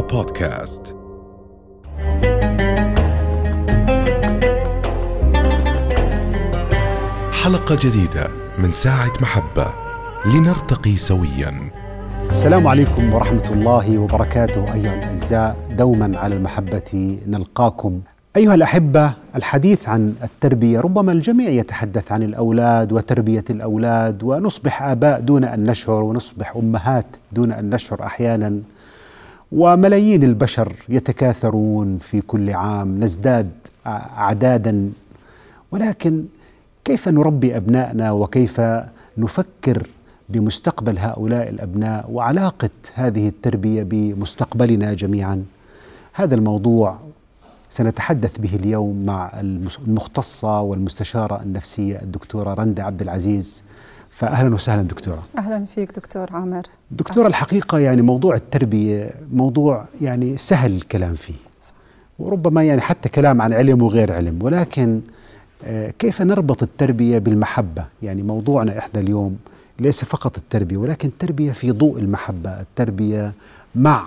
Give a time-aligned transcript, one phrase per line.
[0.00, 0.96] بودكاست
[7.42, 8.28] حلقة جديدة
[8.58, 9.66] من ساعة محبة.
[10.26, 11.70] لنرتقي سويا.
[12.30, 15.56] السلام عليكم ورحمة الله وبركاته أيها الأعزاء.
[15.70, 18.00] دوما على المحبة نلقاكم.
[18.36, 25.44] أيها الأحبة الحديث عن التربية ربما الجميع يتحدث عن الأولاد وتربية الأولاد ونصبح آباء دون
[25.44, 28.60] أن نشعر ونصبح أمهات دون أن نشعر أحيانا.
[29.52, 33.50] وملايين البشر يتكاثرون في كل عام نزداد
[33.86, 34.90] أعدادا.
[35.72, 36.24] ولكن
[36.84, 38.60] كيف نربي أبنائنا وكيف
[39.18, 39.86] نفكر
[40.28, 45.44] بمستقبل هؤلاء الأبناء وعلاقة هذه التربية بمستقبلنا جميعا؟
[46.12, 46.98] هذا الموضوع
[47.70, 53.62] سنتحدث به اليوم مع المختصة والمستشارة النفسية الدكتورة رندة عبد العزيز.
[54.16, 55.22] فأهلا وسهلا دكتورة.
[55.38, 56.62] أهلا فيك دكتور عامر.
[56.90, 61.34] دكتورة الحقيقة يعني موضوع التربية موضوع يعني سهل الكلام فيه.
[62.18, 64.38] وربما يعني حتى كلام عن علم وغير علم.
[64.42, 65.00] ولكن
[65.64, 69.36] آه، كيف نربط التربية بالمحبة؟ يعني موضوعنا إحنا اليوم
[69.80, 73.32] ليس فقط التربية ولكن التربية في ضوء المحبة التربية
[73.74, 74.06] مع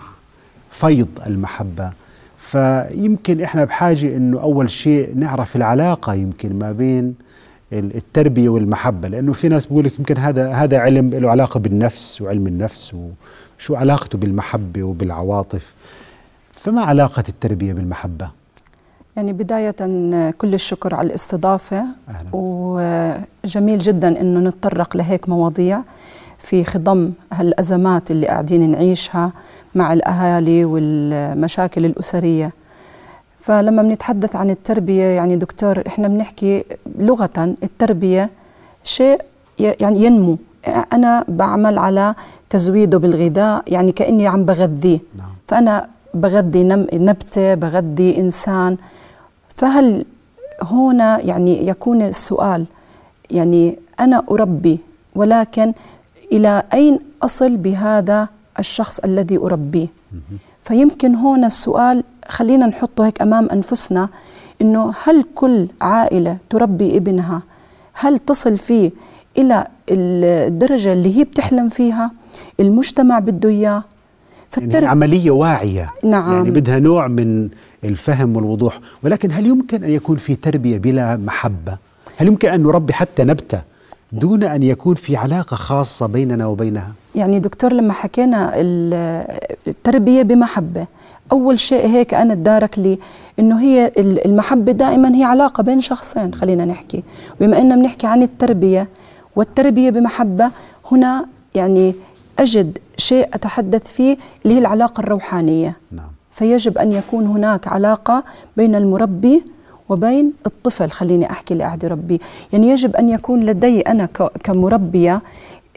[0.71, 1.91] فيض المحبة.
[2.37, 7.15] فيمكن إحنا بحاجة إنه أول شيء نعرف العلاقة يمكن ما بين
[7.73, 12.47] التربية والمحبة لأنه في ناس بيقول لك يمكن هذا هذا علم له علاقة بالنفس وعلم
[12.47, 12.95] النفس
[13.59, 15.73] وشو علاقته بالمحبة وبالعواطف.
[16.51, 18.29] فما علاقة التربية بالمحبة؟
[19.15, 19.75] يعني بداية
[20.31, 21.85] كل الشكر على الاستضافة.
[22.09, 22.29] أهلا.
[22.33, 25.81] وجميل جدا أنه نتطرق لهيك مواضيع
[26.37, 29.31] في خضم هالأزمات اللي قاعدين نعيشها
[29.75, 32.53] مع الأهالي والمشاكل الأسرية.
[33.39, 36.63] فلما بنتحدث عن التربية يعني دكتور إحنا بنحكي
[36.99, 38.29] لغة التربية
[38.83, 39.21] شيء
[39.59, 40.37] يعني ينمو.
[40.93, 42.15] أنا بعمل على
[42.49, 44.99] تزويده بالغذاء يعني كأني عم بغذيه.
[45.17, 45.27] نعم.
[45.47, 48.77] فأنا بغذي نبتة بغذي إنسان.
[49.55, 50.05] فهل
[50.61, 52.65] هنا يعني يكون السؤال
[53.30, 54.80] يعني أنا أربي
[55.15, 55.73] ولكن
[56.31, 58.27] إلى أين أصل بهذا
[58.59, 59.87] الشخص الذي أربيه؟
[60.61, 64.09] فيمكن هنا السؤال خلينا نحطه هيك أمام أنفسنا
[64.61, 67.41] إنه هل كل عائلة تربي ابنها؟
[67.93, 68.91] هل تصل فيه
[69.37, 72.11] إلى الدرجة اللي هي بتحلم فيها؟
[72.59, 73.83] المجتمع بده إياه؟
[74.57, 75.89] يعني عملية واعية.
[76.03, 76.31] نعم.
[76.31, 77.49] يعني بدها نوع من
[77.83, 78.79] الفهم والوضوح.
[79.03, 81.77] ولكن هل يمكن أن يكون في تربية بلا محبة؟
[82.17, 83.61] هل يمكن أن نربي حتى نبتة
[84.11, 88.51] دون أن يكون في علاقة خاصة بيننا وبينها؟ يعني دكتور لما حكينا
[89.67, 90.87] التربية بمحبة
[91.31, 92.99] أول شيء هيك أنا تدارك لي
[93.39, 97.03] إنه هي المحبة دائما هي علاقة بين شخصين خلينا نحكي.
[97.39, 98.89] بما إننا بنحكي عن التربية
[99.35, 100.51] والتربية بمحبة
[100.91, 101.25] هنا
[101.55, 101.95] يعني
[102.39, 105.77] أجد شيء أتحدث فيه اللي هي العلاقة الروحانية.
[105.91, 106.07] نعم.
[106.31, 108.23] فيجب أن يكون هناك علاقة
[108.57, 109.43] بين المربي
[109.89, 112.19] وبين الطفل خليني أحكي اللي قاعد يربيه
[112.53, 114.05] يعني يجب أن يكون لدي أنا
[114.43, 115.21] كمربية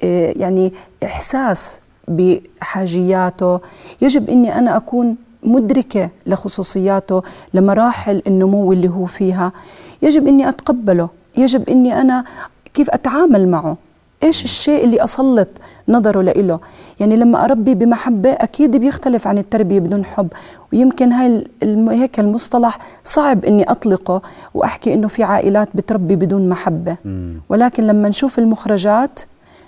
[0.05, 0.73] آه، يعني
[1.05, 3.61] إحساس بحاجياته.
[4.03, 7.23] يجب إني أنا أكون مدركة لخصوصياته
[7.55, 9.53] لمراحل النمو اللي هو فيها.
[10.03, 12.25] يجب إني أتقبله يجب إني أنا
[12.75, 13.77] كيف أتعامل معه؟
[14.23, 15.49] إيش الشيء اللي أسلط
[15.89, 16.61] نظره لإله؟
[17.01, 20.29] يعني لما أربي بمحبة أكيد بيختلف عن التربية بدون حب.
[20.73, 21.49] ويمكن هاي
[21.91, 24.23] هيك المصطلح صعب إني أطلقه
[24.55, 26.97] وأحكي إنه في عائلات بتربي بدون محبة.
[27.49, 29.21] ولكن لما نشوف المخرجات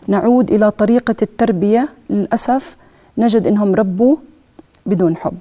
[0.09, 2.77] نعود إلى طريقة التربية للأسف
[3.19, 4.17] نجد إنهم ربوا
[4.87, 5.33] بدون حب.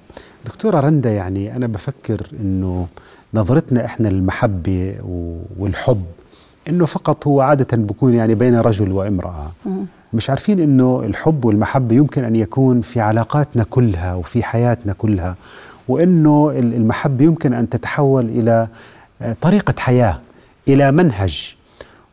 [0.46, 2.88] دكتورة رندا يعني أنا بفكر إنه
[3.34, 4.96] نظرتنا إحنا للمحبة
[5.60, 6.04] والحب
[6.70, 9.52] إنه فقط هو عادة بكون يعني بين رجل وامرأة.
[10.14, 15.36] مش عارفين إنه الحب والمحبة يمكن أن يكون في علاقاتنا كلها وفي حياتنا كلها
[15.88, 18.68] وإنه المحبة يمكن أن تتحول إلى
[19.22, 20.20] آه، طريقة حياة
[20.68, 21.56] إلى منهج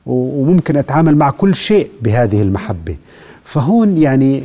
[0.06, 2.96] وممكن أتعامل مع كل شيء بهذه المحبة.
[3.44, 4.42] فهون يعني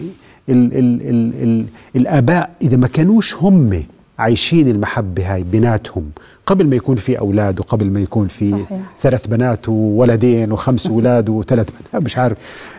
[0.49, 1.65] ال ال ال ال
[1.95, 3.83] الآباء إذا ما كانوش هم
[4.19, 6.09] عايشين المحبة هاي بيناتهم
[6.45, 8.67] قبل ما يكون في أولاد وقبل ما يكون في صحيح.
[9.01, 12.37] ثلاث بنات وولدين وخمس أولاد وثلاث بنات مش عارف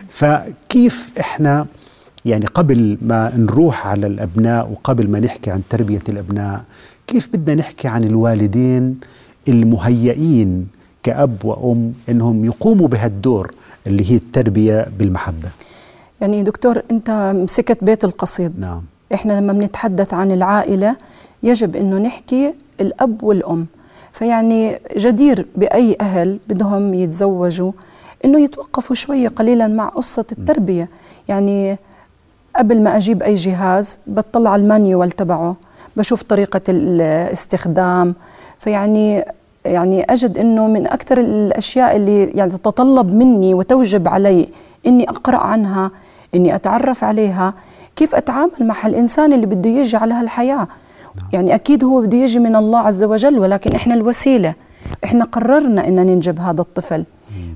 [0.09, 1.65] فكيف إحنا
[2.25, 6.63] يعني قبل ما نروح على الأبناء وقبل ما نحكي عن تربية الأبناء
[7.07, 8.99] كيف بدنا نحكي عن الوالدين
[9.47, 10.67] المهيئين
[11.03, 13.51] كأب وأم أنهم يقوموا بهالدور
[13.87, 15.49] اللي هي التربية بالمحبة
[16.21, 18.59] يعني دكتور أنت مسكت بيت القصيد.
[18.59, 18.81] نعم.
[19.13, 20.95] إحنا لما بنتحدث عن العائلة
[21.43, 23.65] يجب انه نحكي الأب والأم.
[24.11, 27.71] فيعني جدير بأي أهل بدهم يتزوجوا
[28.25, 30.89] انه يتوقفوا شوية قليلا مع قصة التربية.
[31.27, 31.77] يعني
[32.55, 35.55] قبل ما أجيب أي جهاز بطلع على المانيوال تبعه
[35.97, 38.15] بشوف طريقة الاستخدام.
[38.59, 39.25] فيعني
[39.65, 44.49] يعني أجد إنه من أكثر الأشياء اللي يعني تتطلب مني وتوجب علي
[44.87, 45.91] إني أقرأ عنها
[46.35, 47.53] إني أتعرف عليها.
[47.95, 50.55] كيف أتعامل مع الانسان اللي بده يجي على هالحياة؟
[51.15, 51.29] نعم.
[51.33, 54.53] يعني أكيد هو بده يجي من الله عز وجل ولكن إحنا الوسيلة.
[55.03, 57.05] إحنا قررنا ان ننجب هذا الطفل.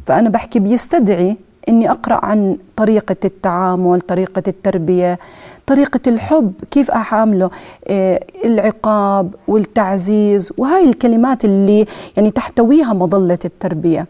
[0.05, 1.37] فأنا بحكي بيستدعي
[1.69, 5.19] إني أقرأ عن طريقة التعامل طريقة التربية
[5.67, 7.49] طريقة الحب كيف احامله
[7.87, 11.85] آه العقاب والتعزيز وهاي الكلمات اللي
[12.17, 14.07] يعني تحتويها مظلة التربية.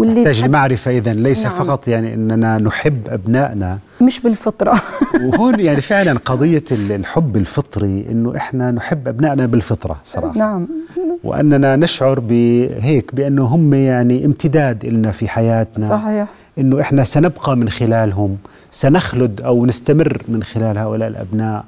[0.00, 1.52] واللي تحتاج المعرفة إذا ليس نعم.
[1.52, 3.78] فقط يعني أننا نحب أبنائنا.
[4.00, 4.82] مش بالفطرة.
[5.24, 10.38] وهون يعني فعلا قضية الحب الفطري أنه إحنا نحب أبنائنا بالفطرة صراحة.
[10.38, 10.68] نعم.
[11.24, 15.86] وأننا نشعر بهيك بأنه هم يعني امتداد لنا في حياتنا.
[15.86, 16.28] صحيح.
[16.58, 18.36] أنه إحنا سنبقى من خلالهم
[18.70, 21.64] سنخلد أو نستمر من خلال هؤلاء الأبناء.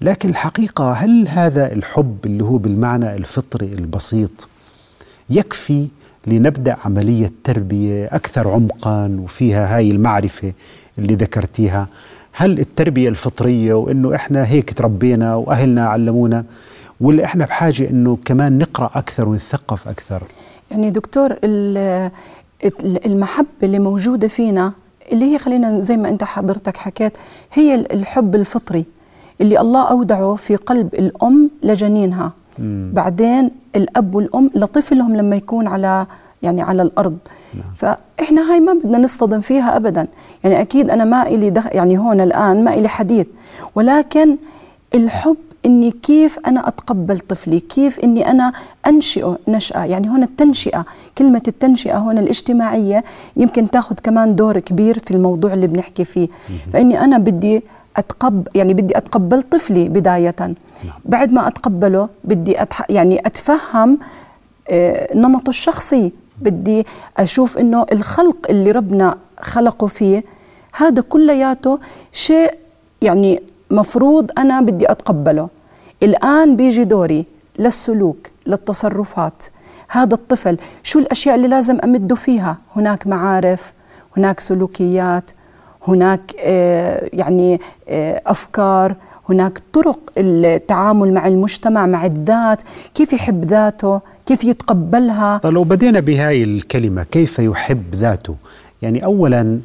[0.00, 4.48] لكن الحقيقة هل هذا الحب اللي هو بالمعنى الفطري البسيط
[5.30, 5.88] يكفي
[6.26, 10.52] لنبدأ عملية تربية أكثر عمقا وفيها هاي المعرفة
[10.98, 11.86] اللي ذكرتيها.
[12.32, 16.44] هل التربية الفطرية وإنه إحنا هيك تربينا وأهلنا علمونا
[17.00, 20.22] ولا إحنا بحاجة إنه كمان نقرأ أكثر ونثقف أكثر؟
[20.70, 21.36] يعني دكتور
[23.06, 24.72] المحبة اللي موجودة فينا
[25.12, 27.12] اللي هي خلينا زي ما أنت حضرتك حكيت
[27.52, 28.84] هي الحب الفطري
[29.40, 32.32] اللي الله اودعه في قلب الأم لجنينها.
[32.58, 32.90] مم.
[32.94, 36.06] بعدين الأب والأم لطفلهم لما يكون على
[36.42, 37.16] يعني على الأرض.
[37.54, 37.74] نعم.
[37.76, 40.06] فإحنا هاي ما بدنا نصطدم فيها ابدا.
[40.44, 43.26] يعني أكيد أنا ما إلي دخ يعني هون الآن ما إلي حديث.
[43.74, 44.36] ولكن
[44.94, 48.52] الحب إني كيف أنا أتقبل طفلي؟ كيف إني أنا
[48.86, 50.84] أنشئه نشأة؟ يعني هون التنشئة
[51.18, 53.04] كلمة التنشئة هون الاجتماعية
[53.36, 56.28] يمكن تاخذ كمان دور كبير في الموضوع اللي بنحكي فيه.
[56.72, 57.62] فإني أنا بدي
[57.96, 60.34] اتقب يعني بدي أتقبل طفلي بداية.
[60.40, 60.54] نعم.
[61.04, 63.98] بعد ما أتقبله بدي أتح يعني أتفهم
[64.68, 66.12] آه، نمطه الشخصي.
[66.40, 66.86] بدي
[67.16, 70.24] أشوف إنه الخلق اللي ربنا خلقه فيه
[70.76, 71.78] هذا كلياته
[72.12, 72.54] شيء
[73.02, 75.48] يعني مفروض أنا بدي أتقبله.
[76.02, 77.26] الآن بيجي دوري
[77.58, 79.44] للسلوك للتصرفات.
[79.88, 83.72] هذا الطفل شو الأشياء اللي لازم أمده فيها؟ هناك معارف
[84.16, 85.30] هناك سلوكيات
[85.88, 88.96] هناك آه، يعني آه، أفكار
[89.28, 92.62] هناك طرق التعامل مع المجتمع مع الذات
[92.94, 95.38] كيف يحب ذاته كيف يتقبلها.
[95.38, 98.36] طيب لو بدينا بهاي الكلمة كيف يحب ذاته؟
[98.82, 99.60] يعني أولا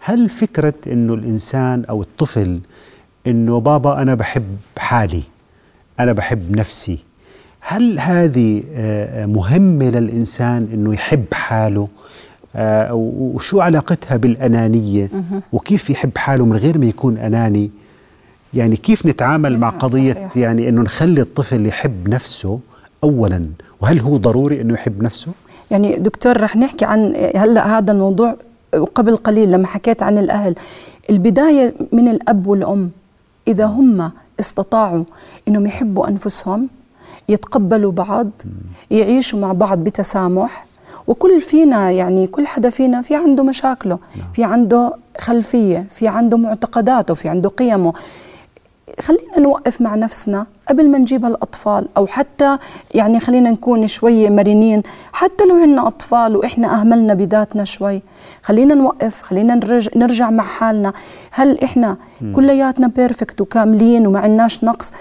[0.00, 2.60] هل فكرة أنه الإنسان أو الطفل
[3.26, 5.22] أنه بابا أنا بحب حالي
[6.00, 6.98] أنا بحب نفسي
[7.60, 11.88] هل هذه آه، مهمة للإنسان أنه يحب حاله؟
[12.56, 15.08] آه، وشو علاقتها بالأنانية؟
[15.52, 17.70] وكيف يحب حاله من غير ما يكون أناني؟
[18.54, 20.36] يعني كيف نتعامل مع قضية صحيح.
[20.36, 22.60] يعني أنه نخلي الطفل يحب نفسه
[23.04, 23.46] أولا؟
[23.80, 25.32] وهل هو ضروري أنه يحب نفسه؟
[25.70, 28.36] يعني دكتور رح نحكي عن هلأ هذا الموضوع
[28.94, 30.54] قبل قليل لما حكيت عن الأهل.
[31.10, 32.90] البداية من الأب والأم
[33.48, 34.10] إذا هم
[34.40, 35.04] استطاعوا
[35.48, 36.68] أنهم يحبوا أنفسهم
[37.28, 38.30] يتقبلوا بعض
[38.90, 40.66] يعيشوا مع بعض بتسامح
[41.06, 44.32] وكل فينا يعني كل حدا فينا في عنده مشاكله نعم.
[44.32, 47.92] في عنده خلفية في عنده معتقداته في عنده قيمه.
[49.00, 52.58] خلينا نوقف مع نفسنا قبل ما نجيب هالأطفال أو حتى
[52.94, 54.82] يعني خلينا نكون شوي مرنين
[55.12, 58.02] حتى لو عندنا أطفال وإحنا أهملنا بذاتنا شوي.
[58.42, 60.92] خلينا نوقف خلينا نرجع, نرجع مع حالنا.
[61.30, 61.96] هل إحنا
[62.34, 64.92] كلياتنا بيرفكت وكاملين وما عندناش نقص؟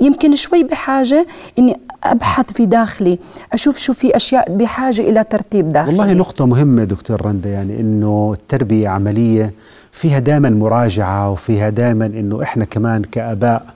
[0.00, 1.26] يمكن شوي بحاجة
[1.58, 3.18] إني أبحث في داخلي
[3.52, 8.30] أشوف شو في أشياء بحاجة إلى ترتيب داخلي والله نقطة مهمة دكتور رندا يعني إنه
[8.40, 9.52] التربية عملية
[9.92, 13.66] فيها دائما مراجعة وفيها دائما إنه إحنا كمان كآباء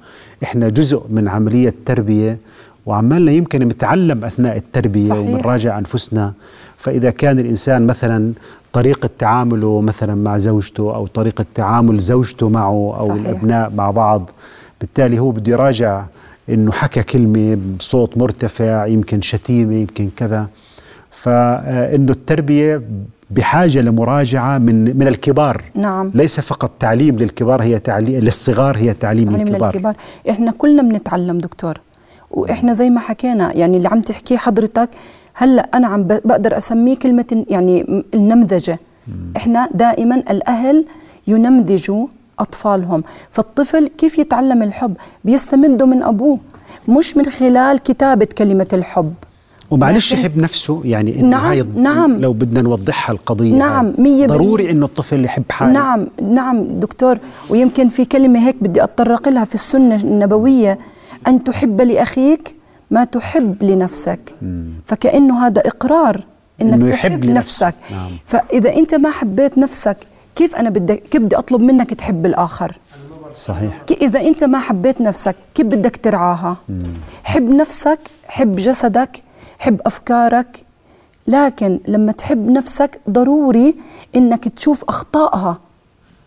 [0.43, 2.39] إحنا جزء من عملية تربيه
[2.87, 5.19] وعمالنا يمكن نتعلم أثناء التربية صحيح.
[5.21, 6.33] وبنراجع أنفسنا
[6.77, 8.33] فإذا كان الإنسان مثلا
[8.73, 13.21] طريقة تعامله مثلا مع زوجته أو طريقة تعامل زوجته معه أو صحيح.
[13.21, 14.31] الأبناء مع بعض
[14.81, 16.05] بالتالي هو بده يراجع
[16.49, 20.49] إنه حكى كلمة بصوت مرتفع يمكن شتيمة يمكن كذا.
[21.11, 22.83] فإنه التربية
[23.31, 25.63] بحاجة لمراجعة من من الكبار.
[25.75, 26.11] نعم.
[26.15, 29.75] ليس فقط تعليم للكبار هي تعليم للصغار هي تعليم, تعليم للكبار.
[29.75, 29.95] للكبار.
[30.31, 31.81] إحنا كلنا بنتعلم دكتور.
[32.31, 34.89] وإحنا زي ما حكينا يعني اللي عم تحكيه حضرتك
[35.35, 38.79] هلأ أنا عم بقدر أسميه كلمة يعني النمذجة.
[39.37, 40.85] إحنا دائما الأهل
[41.27, 42.07] ينمذجوا
[42.39, 46.39] أطفالهم فالطفل كيف يتعلم الحب بيستمده من أبوه
[46.89, 49.15] مش من خلال كتابة كلمة الحب
[49.71, 52.21] ومعلش يحب نفسه يعني إنه نعم، هاي نعم.
[52.21, 53.95] لو بدنا نوضحها القضية نعم،.
[53.99, 54.71] مية ضروري.
[54.71, 57.19] إنه الطفل يحب حاله نعم نعم دكتور
[57.51, 60.79] ويمكن في كلمة هيك بدي أتطرق لها في السنة النبوية
[61.27, 62.55] أن تحب لأخيك
[62.91, 64.35] ما تحب لنفسك
[64.87, 66.25] فكأنه هذا إقرار
[66.63, 67.67] إنك إنه تحب يحب لنفسه.
[67.69, 68.11] نفسك نعم.
[68.27, 69.97] فإذا أنت ما حبيت نفسك
[70.37, 72.79] كيف أنا بدي كيف بدي أطلب منك تحب الآخر؟
[73.35, 73.83] صحيح.
[73.91, 76.57] إذا أنت ما حبيت نفسك كيف بدك ترعاها؟
[77.25, 79.23] حب نفسك حب جسدك
[79.59, 80.65] حب أفكارك.
[81.27, 83.75] لكن لما تحب نفسك ضروري
[84.17, 85.59] إنك تشوف أخطائها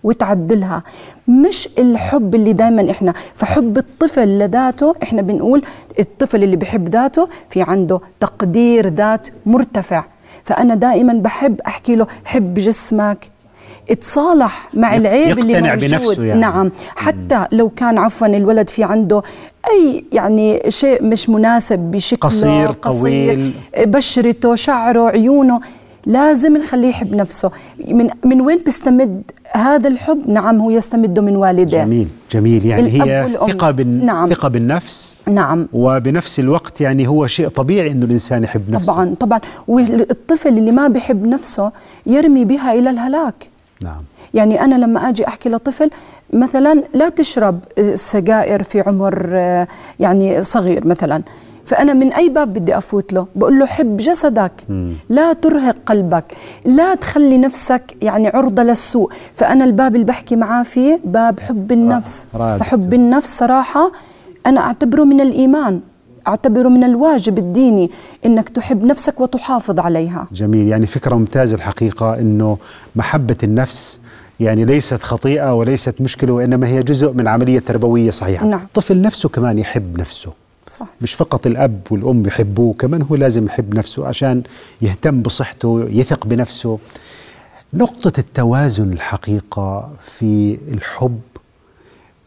[0.03, 0.83] وتعدلها.
[1.27, 3.13] مش الحب اللي دائما إحنا.
[3.35, 5.63] فحب الطفل لذاته إحنا بنقول
[5.99, 10.03] الطفل اللي بحب ذاته في عنده تقدير ذات مرتفع.
[10.43, 13.31] فأنا دائما بحب أحكي له حب جسمك
[13.89, 15.79] اتصالح مع العيب اللي موجود.
[15.79, 16.39] بنفسه يعني.
[16.39, 16.71] نعم.
[16.95, 19.21] حتى لو كان عفوا الولد في عنده
[19.71, 23.53] أي يعني شيء مش مناسب بشكله قصير، طويل.
[23.77, 25.59] بشرته شعره عيونه
[26.05, 27.51] لازم نخليه يحب نفسه.
[27.87, 29.21] من من وين بيستمد
[29.55, 32.65] هذا الحب؟ نعم هو يستمده من والديه جميل جميل.
[32.65, 33.29] يعني هي.
[33.47, 34.05] ثقة بال...
[34.05, 34.29] نعم.
[34.29, 35.17] ثقة بالنفس.
[35.27, 35.67] نعم.
[35.73, 38.93] وبنفس الوقت يعني هو شيء طبيعي إنه الإنسان يحب نفسه.
[38.93, 39.39] طبعا طبعا.
[39.67, 41.71] والطفل اللي ما بيحب نفسه
[42.05, 43.49] يرمي بها إلى الهلاك.
[43.83, 44.01] نعم.
[44.33, 45.89] يعني أنا لما أجي أحكي لطفل
[46.33, 49.67] مثلا لا تشرب السجائر في عمر آه،
[49.99, 51.23] يعني صغير مثلا.
[51.65, 54.51] فأنا من أي باب بدي أفوت له؟ بقول له حب جسدك.
[55.09, 56.25] لا ترهق قلبك.
[56.65, 59.11] لا تخلي نفسك يعني عرضة للسوء.
[59.33, 62.27] فأنا الباب اللي بحكي معاه فيه باب حب النفس.
[62.59, 62.99] فحب دكتور.
[62.99, 63.91] النفس صراحة
[64.45, 65.81] أنا أعتبره من الإيمان.
[66.27, 67.91] أعتبره من الواجب الديني
[68.25, 70.27] إنك تحب نفسك وتحافظ عليها.
[70.31, 70.67] جميل.
[70.67, 72.57] يعني فكرة ممتازة الحقيقة إنه
[72.95, 74.01] محبة النفس
[74.39, 78.45] يعني ليست خطيئة وليست مشكلة وإنما هي جزء من عملية تربوية صحيحة.
[78.45, 78.59] نعم.
[78.59, 80.31] الطفل نفسه كمان يحب نفسه.
[80.69, 80.85] صح.
[81.01, 84.43] مش فقط الأب والأم يحبوه كمان هو لازم يحب نفسه عشان
[84.81, 86.79] يهتم بصحته يثق بنفسه.
[87.73, 91.19] نقطة التوازن الحقيقة في الحب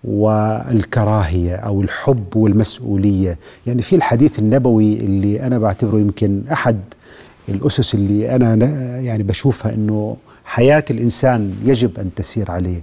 [0.04, 3.38] والكراهية أو الحب والمسؤولية.
[3.66, 6.80] يعني في الحديث النبوي اللي أنا بعتبره يمكن أحد
[7.48, 8.54] الأسس اللي أنا
[9.00, 12.80] يعني بشوفها أنه حياة الإنسان يجب أن تسير عليه.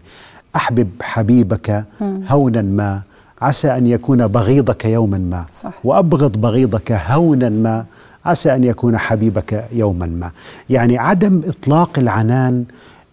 [0.55, 3.01] أحبب حبيبك هونا ما
[3.41, 5.45] عسى أن يكون بغيضك يوما ما.
[5.53, 5.73] صح.
[5.83, 7.85] وأبغض بغيضك هونا ما
[8.25, 10.31] عسى أن يكون حبيبك يوما ما.
[10.69, 12.65] يعني عدم إطلاق العنان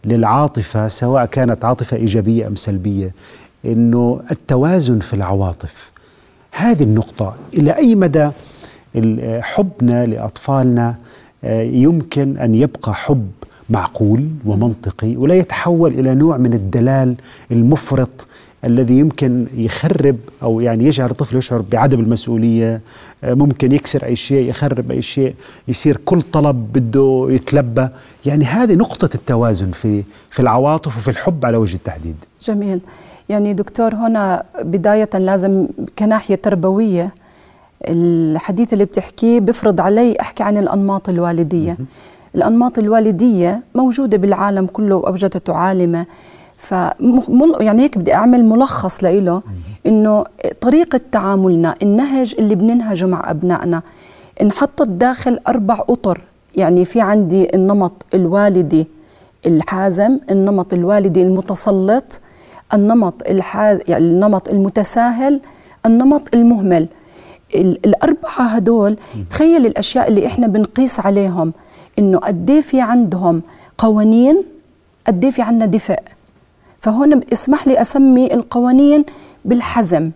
[0.04, 3.14] للعاطفة سواء كانت عاطفة إيجابية أم سلبية.
[3.66, 5.92] أنه التوازن في العواطف.
[6.52, 8.30] هذه النقطة إلى أي مدى
[9.40, 10.96] حبنا لأطفالنا
[11.44, 13.30] آه، يمكن أن يبقى حب
[13.70, 17.14] معقول ومنطقي ولا يتحول إلى نوع من الدلال
[17.50, 18.26] المفرط
[18.64, 22.80] الذي يمكن يخرب أو يعني يجعل الطفل يشعر بعدم المسؤولية
[23.24, 25.34] آه، ممكن يكسر أي شيء يخرب أي شيء
[25.68, 27.88] يصير كل طلب بده يتلبى.
[28.26, 32.16] يعني هذه نقطة التوازن في في العواطف وفي الحب على وجه التحديد.
[32.42, 32.80] جميل.
[33.28, 37.14] يعني دكتور هنا بداية لازم كناحية تربوية
[37.88, 41.76] الحديث اللي بتحكيه بفرض علي أحكي عن الأنماط الوالدية.
[42.34, 46.06] الأنماط الوالدية موجودة بالعالم كله وأوجدته عالمة.
[46.56, 46.74] ف
[47.60, 49.42] يعني هيك بدي أعمل ملخص لإله
[49.86, 50.24] إنه
[50.60, 53.82] طريقة تعاملنا النهج اللي بننهجه مع أبنائنا.
[54.42, 56.20] انحطت داخل أربع أطر.
[56.56, 58.86] يعني في عندي النمط الوالدي
[59.46, 62.20] الحازم النمط الوالدي المتسلط
[62.74, 63.78] النمط الحاز...
[63.88, 65.40] يعني النمط المتساهل
[65.86, 66.86] النمط المهمل.
[67.54, 68.96] ال- الأربعة هدول
[69.30, 71.52] تخيل الأشياء اللي إحنا بنقيس عليهم
[71.98, 73.42] إنه قد إيه في عندهم
[73.78, 74.42] قوانين
[75.06, 75.98] قد إيه في عندنا دفء
[76.80, 79.04] فهون اسمح لي أسمي القوانين
[79.44, 80.10] بالحزم.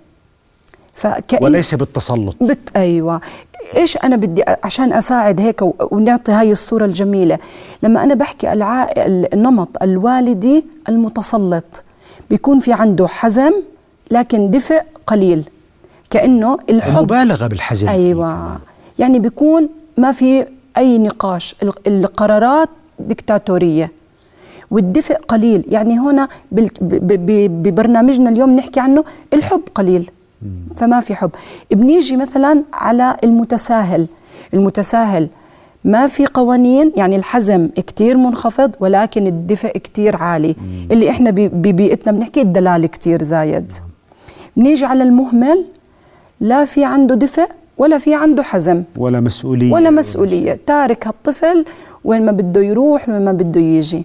[0.95, 2.37] فكأن وليس بالتسلط.
[2.40, 3.21] بت أيوه.
[3.76, 7.38] إيش أنا بدي عشان أساعد هيك و- ونعطي هاي الصورة الجميلة.
[7.83, 8.87] لما أنا بحكي الع...
[9.35, 11.85] النمط الوالدي المتسلط.
[12.30, 13.52] بيكون في عنده حزم
[14.11, 15.49] لكن دفء قليل.
[16.11, 18.58] كأنه الحب مبالغه بالحزن أيوه.
[18.99, 21.54] يعني بيكون ما في أي نقاش.
[21.62, 22.68] ال- القرارات
[22.99, 23.92] ديكتاتورية.
[24.70, 25.64] والدفء قليل.
[25.68, 29.04] يعني هنا ببرنامجنا اليوم نحكي عنه
[29.35, 30.11] الحب قليل.
[30.76, 31.30] فما في حب.
[31.70, 34.06] بنيجي مثلا على المتساهل.
[34.54, 35.28] المتساهل
[35.88, 40.57] ما في قوانين يعني الحزم كتير منخفض ولكن الدفء كتير عالي.
[40.90, 43.73] اللي إحنا ببيئتنا بنحكي الدلال كتير زايد.
[44.57, 45.64] بنيجي على المهمل
[46.40, 48.83] لا في عنده دفء ولا في عنده حزم.
[48.97, 49.73] ولا مسؤولية.
[49.73, 50.61] ولا مسؤولية.
[50.66, 51.64] تارك هالطفل
[52.04, 54.04] وين ما بده يروح وين ما بده يجي.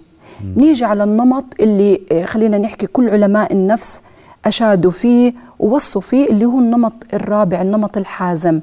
[0.56, 4.02] نيجي على النمط اللي آه، خلينا نحكي كل علماء النفس
[4.44, 8.60] أشادوا فيه ووصوا فيه اللي هو النمط الرابع النمط الحازم.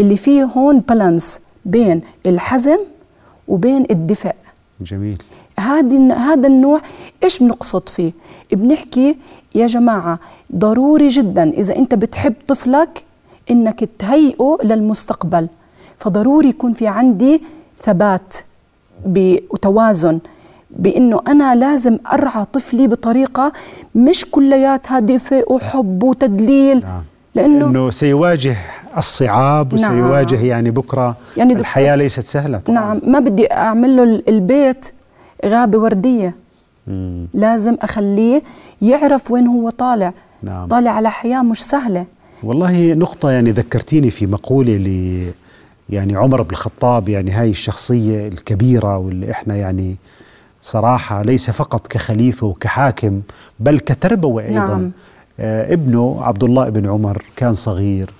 [0.00, 2.78] اللي فيه هون بالانس بين الحزم
[3.48, 4.34] وبين الدفء
[4.80, 5.22] جميل.
[5.58, 6.80] هذه هذا النوع
[7.24, 8.12] إيش بنقصد فيه؟
[8.52, 9.18] بنحكي
[9.54, 10.18] يا جماعة
[10.56, 13.04] ضروري جدا إذا أنت بتحب طفلك
[13.50, 15.48] إنك تهيئه للمستقبل.
[15.98, 17.42] فضروري يكون في عندي
[17.78, 18.36] ثبات
[19.50, 20.18] وتوازن
[20.70, 23.52] بإنه أنا لازم أرعى طفلي بطريقة
[23.94, 26.80] مش كلياتها دفء وحب وتدليل.
[26.80, 27.02] نعم.
[27.34, 28.56] لأنه إنه سيواجه
[28.96, 29.92] الصعاب نعم.
[29.92, 34.92] وسيواجه يعني بكرة يعني الحياة ليست سهلة طبعا نعم ما بدي أعمل له البيت
[35.46, 36.34] غابة وردية
[36.86, 37.26] مم.
[37.34, 38.42] لازم أخليه
[38.82, 40.68] يعرف وين هو طالع نعم.
[40.68, 42.06] طالع على حياة مش سهلة
[42.42, 45.22] والله نقطة يعني ذكرتيني في مقولة ل
[45.90, 49.96] يعني عمر بن الخطاب يعني هاي الشخصية الكبيرة واللي إحنا يعني
[50.62, 53.20] صراحة ليس فقط كخليفة وكحاكم
[53.60, 54.90] بل كتربوة أيضا نعم.
[55.40, 58.10] آه ابنه عبد الله بن عمر كان صغير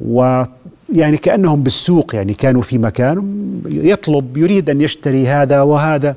[0.00, 3.24] ويعني كأنهم بالسوق يعني كانوا في مكان
[3.66, 6.16] يطلب يريد أن يشتري هذا وهذا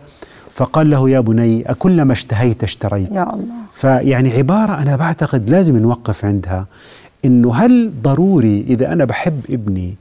[0.54, 6.26] فقال له يا بني أكلما اشتهيت اشتريت يا الله فيعني عبارة أنا بعتقد لازم نوقف
[6.26, 6.66] عندها
[7.26, 9.96] إنه هل ضروري إذا أنا بحب ابني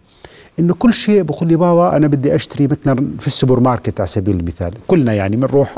[0.58, 4.36] إنه كل شيء بقول لي بابا أنا بدي أشتري مثلا في السوبر ماركت على سبيل
[4.40, 5.70] المثال كلنا يعني بنروح.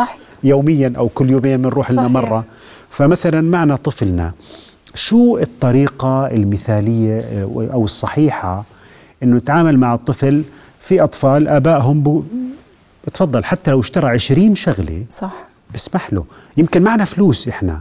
[0.45, 2.09] يوميا أو كل يومين بنروح لنا.
[2.09, 2.45] مرة
[2.90, 4.33] فمثلا معنا طفلنا
[4.99, 8.64] شو الطريقة المثالية أو الصحيحة
[9.23, 10.43] إنه نتعامل مع الطفل
[10.81, 12.25] في أطفال آبائهم ب...
[13.12, 15.33] تفضل حتى لو اشترى عشرين شغلة صح.
[15.75, 16.25] بسمح له.
[16.57, 17.81] يمكن معنا فلوس إحنا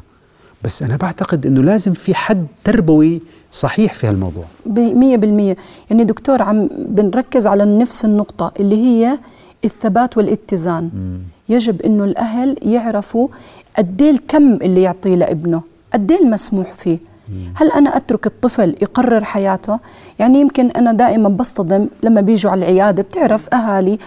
[0.64, 3.22] بس أنا بعتقد إنه لازم في حد تربوي
[3.52, 4.46] صحيح في هالموضوع.
[4.76, 5.58] مية بالمية.
[5.90, 9.20] يعني دكتور عم بنركز على نفس النقطة اللي هي
[9.66, 10.90] الثبات والاتزان.
[11.50, 13.28] يجب إنه الأهل يعرفوا
[13.78, 15.62] قد إيه الكم اللي يعطيه لابنه
[15.94, 16.98] قد إيه المسموح فيه.
[17.56, 19.80] هل أنا أترك الطفل يقرر حياته؟
[20.20, 24.00] يعني يمكن أنا دائما بصطدم لما بيجوا على العيادة بتعرف أهالي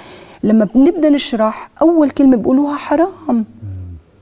[0.42, 3.44] لما بنبدأ نشرح أول كلمة بيقولوها حرام.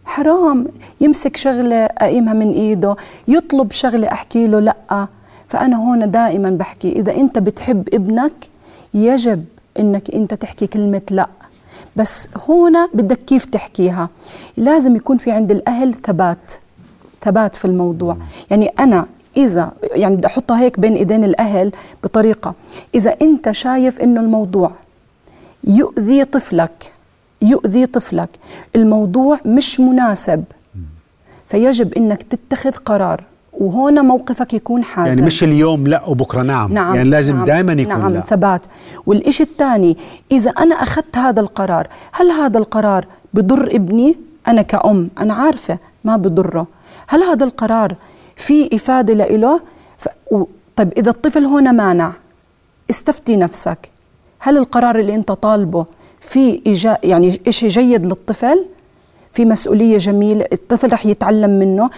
[0.05, 0.67] حرام.
[1.01, 2.97] يمسك شغلة أقيمها من إيده
[3.29, 5.07] يطلب شغلة أحكي له لأ.
[5.49, 8.49] فأنا هون دائما بحكي إذا أنت بتحب ابنك
[8.95, 9.45] يجب
[9.79, 11.29] إنك أنت تحكي كلمة لأ.
[11.97, 14.09] بس هنا بدك كيف تحكيها؟
[14.57, 16.53] لازم يكون في عند الأهل ثبات.
[17.23, 18.17] ثبات في الموضوع.
[18.51, 21.73] يعني أنا إذا يعني بدي أحطها هيك بين إيدين الأهل
[22.05, 22.55] بطريقة.
[22.95, 24.71] إذا أنت شايف إنه الموضوع
[25.65, 26.93] يؤذي طفلك
[27.43, 28.29] يؤذي طفلك
[28.77, 30.45] الموضوع مش مناسب
[31.49, 35.09] فيجب إنك تتخذ قرار وهون موقفك يكون حازم.
[35.09, 38.21] يعني مش اليوم لا وبكرة نعم, نعم يعني لازم نعم دائما يكون نعم لا.
[38.21, 38.67] ثبات.
[39.07, 39.97] والإشي الثاني
[40.33, 44.17] إذا أنا أخذت هذا القرار هل هذا القرار بضر ابني؟
[44.49, 46.67] أنا كأم أنا عارفة ما بضره.
[47.09, 47.95] هل هذا القرار
[48.37, 49.61] في إفادة لإله؟
[49.99, 50.09] ف...
[50.77, 52.13] طيب إذا الطفل هنا مانع
[52.91, 53.91] استفتي نفسك.
[54.39, 55.87] هل القرار اللي أنت طالبه
[56.21, 56.99] في إيجا...
[57.05, 58.67] يعني إشي جيد للطفل؟
[59.33, 61.91] في مسؤولية جميلة الطفل رح يتعلم منه.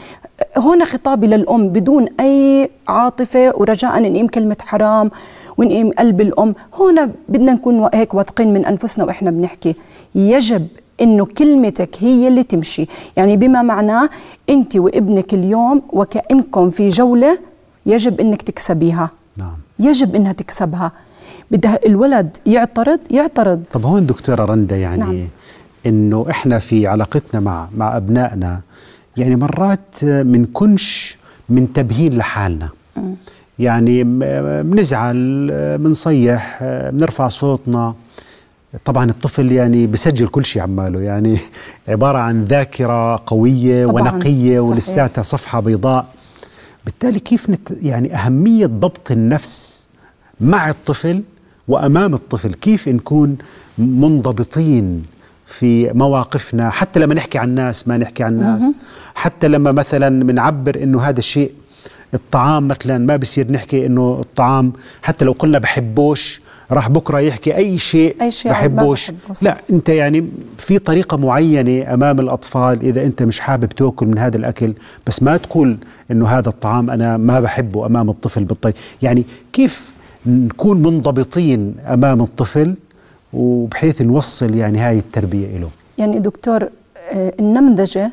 [0.57, 5.11] هنا خطابي للأم بدون أي عاطفة ورجاء نقيم كلمة حرام
[5.57, 6.55] ونقيم قلب الأم.
[6.79, 9.75] هنا بدنا نكون هيك واثقين من أنفسنا وإحنا بنحكي.
[10.15, 10.67] يجب
[11.01, 12.87] إنه كلمتك هي اللي تمشي.
[13.17, 14.11] يعني بما معناه
[14.51, 17.39] أنت وابنك اليوم وكأنكم في جولة
[17.87, 19.11] يجب إنك تكسبيها.
[19.39, 19.57] نعم.
[19.79, 20.93] يجب إنها تكسبها.
[21.51, 23.63] بدها الولد يعترض يعترض.
[23.71, 25.29] طب هون دكتورة رندا يعني نعم.
[25.87, 28.61] إنه إحنا في علاقتنا مع مع أبنائنا
[29.17, 31.17] يعني مرات منكونش
[31.49, 32.69] من تبهين لحالنا
[33.59, 34.19] يعني م-
[34.63, 35.17] بنزعل
[35.79, 37.95] بنصيح بنرفع صوتنا.
[38.85, 41.39] طبعا الطفل يعني بسجل كل شيء عماله يعني
[41.89, 44.61] عبارة عن ذاكرة قوية طبعاً، ونقية.
[44.61, 46.07] ولساتها صفحة بيضاء.
[46.85, 49.87] بالتالي كيف نت يعني أهمية ضبط النفس
[50.41, 51.23] مع الطفل
[51.69, 53.37] وأمام الطفل؟ كيف نكون
[53.79, 55.03] منضبطين
[55.47, 58.63] في مواقفنا؟ حتى لما نحكي عن الناس ما نحكي عن الناس
[59.15, 61.53] حتى لما مثلا بنعبر إنه هذا الشيء
[62.15, 66.41] الطعام مثلا ما بصير نحكي إنه الطعام حتى لو قلنا بحبوش
[66.73, 69.13] راح بكرة يحكي أي شيء أي شيء بحبوش.
[69.43, 70.29] لا أنت يعني
[70.59, 74.75] في طريقة معينة أمام الأطفال إذا أنت مش حابب تأكل من هذا الأكل
[75.07, 75.77] بس ما تقول
[76.11, 79.95] إنه هذا الطعام أنا ما بحبه أمام الطفل بالطريقة يعني كيف
[80.27, 82.75] نكون منضبطين أمام الطفل
[83.33, 86.69] وبحيث نوصل يعني هاي التربية له يعني دكتور
[87.13, 88.13] آه، النمذجة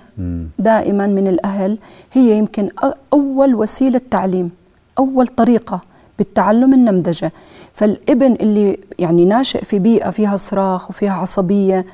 [0.59, 1.77] دائما من الأهل
[2.13, 2.69] هي يمكن
[3.13, 4.49] أول وسيلة تعليم
[4.97, 5.81] أول طريقة
[6.17, 7.31] بالتعلم النمذجة.
[7.77, 11.85] فالابن اللي يعني ناشئ في بيئة فيها صراخ وفيها عصبية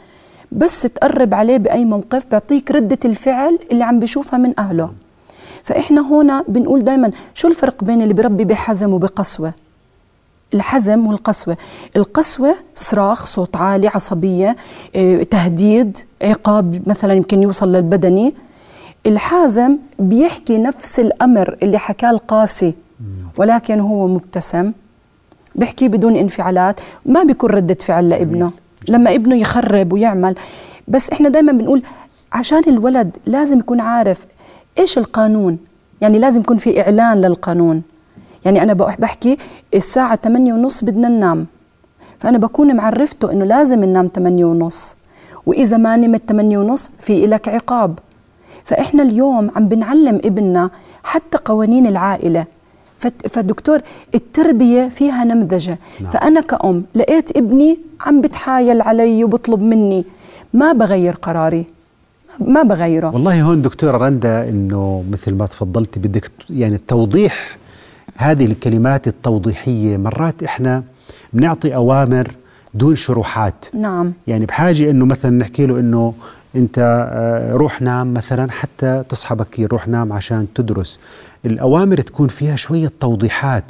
[0.52, 4.92] بس تقرب عليه بأي موقف بيعطيك ردة الفعل اللي عم بيشوفها من أهله.
[5.64, 9.54] فإحنا هنا بنقول دائما شو الفرق بين اللي بربي بحزم وبقسوة؟
[10.54, 11.58] الحزم والقسوة.
[11.96, 14.56] القسوة صراخ صوت عالي عصبية
[14.96, 18.34] آه، تهديد عقاب مثلا يمكن يوصل للبدني.
[19.06, 22.74] الحازم بيحكي نفس الأمر اللي حكاه القاسي
[23.38, 24.72] ولكن هو مبتسم.
[25.56, 28.52] بيحكي بدون انفعالات ما بيكون ردة فعل لابنه.
[28.90, 30.36] لما ابنه يخرب ويعمل.
[30.88, 31.84] بس إحنا دائما بنقول
[32.34, 34.26] عشان الولد لازم يكون عارف
[34.80, 35.58] إيش القانون.
[36.02, 37.82] يعني لازم يكون في إعلان للقانون.
[38.46, 39.38] يعني أنا بحكي
[39.74, 41.46] الساعة 8 ونص بدنا ننام.
[42.20, 44.96] فأنا بكون معرفته إنه لازم ننام 8 ونص.
[45.46, 48.00] وإذا ما نمت 8 ونص في لك عقاب.
[48.64, 50.70] فإحنا اليوم عم بنعلم ابننا
[51.04, 52.46] حتى قوانين العائلة.
[53.30, 53.80] فدكتور
[54.16, 55.78] التربية فيها نمذجة.
[56.02, 56.12] نعم.
[56.12, 60.06] فأنا كأم لقيت ابني عم بتحايل علي وبطلب مني.
[60.54, 61.66] ما بغير قراري.
[62.40, 63.14] ما بغيره.
[63.14, 67.58] والله هون دكتورة رندا إنه مثل ما تفضلتي بدك يعني التوضيح
[68.16, 69.98] هذه الكلمات التوضيحية.
[69.98, 70.84] مرات إحنا
[71.34, 72.32] بنعطي أوامر
[72.74, 73.66] دون شروحات.
[73.74, 74.14] نعم.
[74.28, 76.14] يعني بحاجة إنه مثلا نحكي له إنه
[76.56, 81.00] انت آه، روح نام مثلا حتى تصحى بكير روح نام عشان تدرس.
[81.46, 83.64] الأوامر تكون فيها شوية توضيحات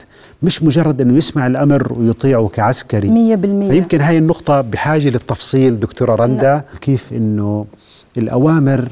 [0.43, 3.09] مش مجرد أنه يسمع الأمر ويطيعه كعسكري.
[3.09, 3.69] مية بالمية.
[3.69, 6.41] فيمكن هاي النقطة بحاجة للتفصيل دكتورة رندا.
[6.41, 6.63] لا.
[6.81, 7.65] كيف أنه
[8.17, 8.87] الأوامر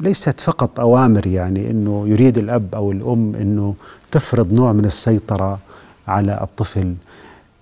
[0.00, 3.74] ليست فقط أوامر يعني أنه يريد الأب أو الأم أنه
[4.10, 5.58] تفرض نوع من السيطرة
[6.08, 6.94] على الطفل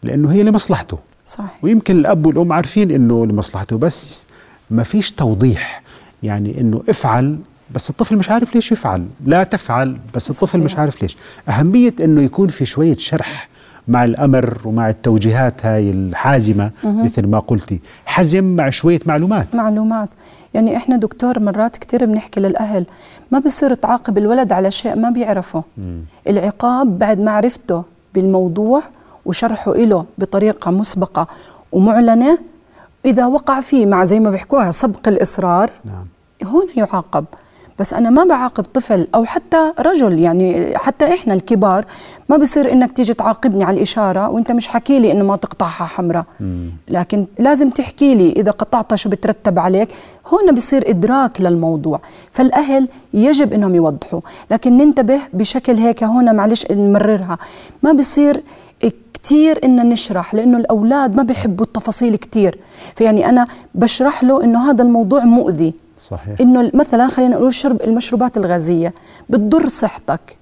[0.03, 0.99] لأنه هي لمصلحته.
[1.27, 1.59] صحيح.
[1.65, 4.27] ويمكن الأب والأم عارفين أنه لمصلحته بس
[4.73, 5.83] ما فيش توضيح.
[6.23, 7.39] يعني أنه افعل
[7.75, 9.07] بس الطفل مش عارف ليش يفعل.
[9.25, 10.59] لا تفعل بس الطفل.
[10.59, 11.17] مش عارف ليش.
[11.49, 13.49] أهمية أنه يكون في شوية شرح
[13.89, 16.71] مع الأمر ومع التوجيهات هاي الحازمة.
[16.85, 17.81] مثل ما قلتي.
[18.07, 19.55] حزم مع شوية معلومات.
[19.55, 20.09] معلومات.
[20.55, 22.87] يعني إحنا دكتور مرات كثير بنحكي للأهل
[23.31, 25.65] ما بصير تعاقب الولد على شيء ما بيعرفه.
[25.79, 26.01] مم.
[26.29, 28.83] العقاب بعد معرفته بالموضوع
[29.25, 31.27] وشرحه له بطريقة مسبقة
[31.73, 32.39] ومعلنة
[33.05, 36.07] إذا وقع فيه مع زي ما بيحكوها سبق الإصرار نعم.
[36.45, 37.25] هون يعاقب.
[37.79, 41.85] بس أنا ما بعاقب طفل أو حتى رجل يعني حتى إحنا الكبار
[42.29, 46.25] ما بصير إنك تيجي تعاقبني على الإشارة وأنت مش حكي لي إنه ما تقطعها حمراء.
[46.89, 49.89] لكن لازم تحكي لي إذا قطعتها شو بترتب عليك.
[50.27, 52.01] هون بصير إدراك للموضوع.
[52.33, 54.21] فالأهل يجب إنهم يوضحوا.
[54.51, 57.39] لكن ننتبه بشكل هيك هون معلش نمررها.
[57.83, 58.43] ما بصير
[59.23, 62.59] كثير إن نشرح لأنه الأولاد ما بيحبوا التفاصيل كثير
[62.97, 65.75] فيعني أنا بشرح له إنه هذا الموضوع مؤذي.
[65.99, 66.41] صحيح.
[66.41, 68.95] إنه مثلا خلينا نقول شرب المشروبات الغازية
[69.31, 70.37] بتضر صحتك.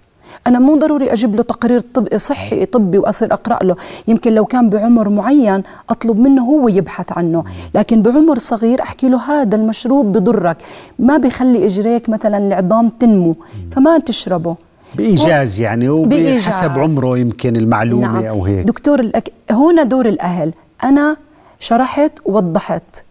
[0.46, 3.76] أنا مو ضروري أجيب له تقرير طبي صحي طبي وأصير أقرأ له.
[4.08, 7.44] يمكن لو كان بعمر معين أطلب منه هو يبحث عنه.
[7.74, 10.56] لكن بعمر صغير أحكي له هذا المشروب بضرك.
[10.98, 13.36] ما بيخلي إجريك مثلا العظام تنمو.
[13.72, 14.56] فما تشربه.
[14.94, 18.24] بإيجاز يعني وبحسب عمره يمكن المعلومة نعم.
[18.24, 18.66] أو هيك.
[18.66, 19.32] دكتور الأك...
[19.50, 20.52] هنا دور الأهل.
[20.84, 21.16] أنا
[21.58, 23.04] شرحت ووضحت.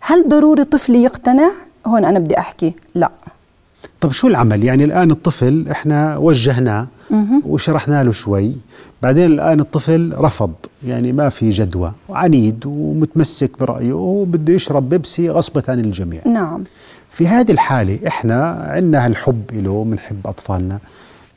[0.00, 1.50] هل ضروري طفلي يقتنع؟
[1.86, 2.74] هون أنا بدي أحكي.
[2.94, 3.10] لا.
[4.00, 6.86] طب شو العمل؟ يعني الآن الطفل إحنا وجهناه
[7.44, 8.52] وشرحنا له شوي.
[9.02, 10.52] بعدين الآن الطفل رفض.
[10.86, 11.92] يعني ما في جدوى.
[12.08, 16.20] وعنيد ومتمسك برأيه وبده يشرب بيبسي غصبة عن الجميع.
[16.26, 16.64] نعم.
[17.10, 20.78] في هذه الحالة إحنا عندنا هالحب له بنحب أطفالنا.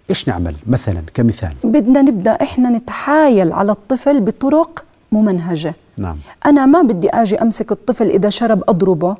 [0.09, 1.53] إيش نعمل؟ مثلا كمثال.
[1.63, 5.75] بدنا نبدأ إحنا نتحايل على الطفل بطرق ممنهجة.
[5.97, 6.17] نعم.
[6.45, 9.15] أنا ما بدي أجي أمسك الطفل إذا شرب أضربه.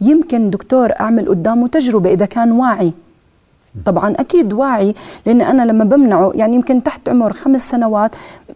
[0.00, 2.92] يمكن دكتور أعمل قدامه تجربة إذا كان واعي.
[3.84, 4.94] طبعا أكيد واعي
[5.26, 8.10] لأن أنا لما بمنعه يعني يمكن تحت عمر خمس سنوات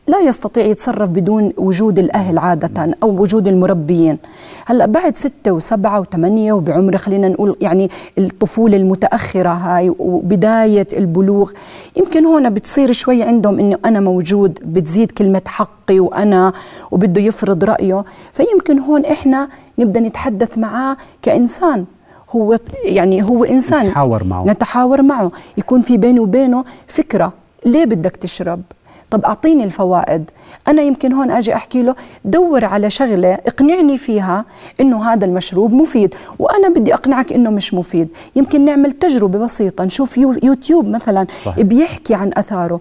[0.09, 4.19] لا يستطيع يتصرف بدون وجود الأهل عادة أو وجود المربيين.
[4.67, 11.51] هلأ بعد ستة وسبعة وثمانية وبعمر خلينا نقول يعني الطفولة المتأخرة هاي وبداية البلوغ
[11.97, 16.53] يمكن هون بتصير شوي عندهم إنه أنا موجود بتزيد كلمة حقي وأنا
[16.91, 18.05] وبده يفرض رأيه.
[18.33, 19.49] فيمكن هون إحنا
[19.79, 21.85] نبدأ نتحدث معاه كإنسان.
[22.31, 24.45] هو يعني هو إنسان نتحاور معه.
[24.45, 25.33] نتحاور معه.
[25.59, 27.33] يكون في بيني وبينه فكرة.
[27.67, 28.63] ليه بدك تشرب؟
[29.11, 30.31] طب أعطيني الفوائد.
[30.69, 34.45] أنا يمكن هون أجي أحكي له دور على شغلة اقنعني فيها
[34.81, 38.09] إنه هذا المشروب مفيد وأنا بدي أقنعك إنه مش مفيد.
[38.37, 41.65] يمكن نعمل تجربة بسيطة نشوف يوتيوب مثلا صحيح.
[41.65, 42.81] بيحكي عن أثاره.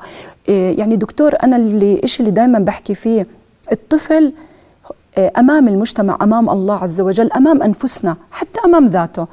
[0.49, 3.27] إيه، يعني دكتور أنا اللي إيش اللي دائما بحكي فيه
[3.71, 4.33] الطفل
[5.17, 9.27] أمام المجتمع أمام الله عز وجل أمام أنفسنا حتى أمام ذاته.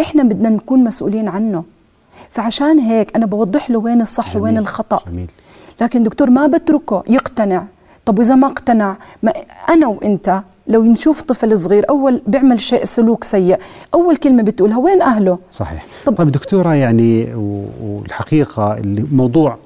[0.00, 1.64] إحنا بدنا نكون مسؤولين عنه.
[2.30, 4.42] فعشان هيك أنا بوضح له وين الصح جميل.
[4.42, 5.00] وين الخطأ.
[5.08, 5.30] جميل.
[5.80, 7.64] لكن دكتور ما بتركه يقتنع.
[8.04, 9.32] طب وإذا ما اقتنع؟ ما
[9.68, 13.58] أنا وإنت لو نشوف طفل صغير أول بيعمل شيء سلوك سيء
[13.94, 15.86] أول كلمة بتقولها وين أهله؟ صحيح.
[16.06, 17.34] طب, طيب دكتورة يعني
[17.82, 19.56] والحقيقة الموضوع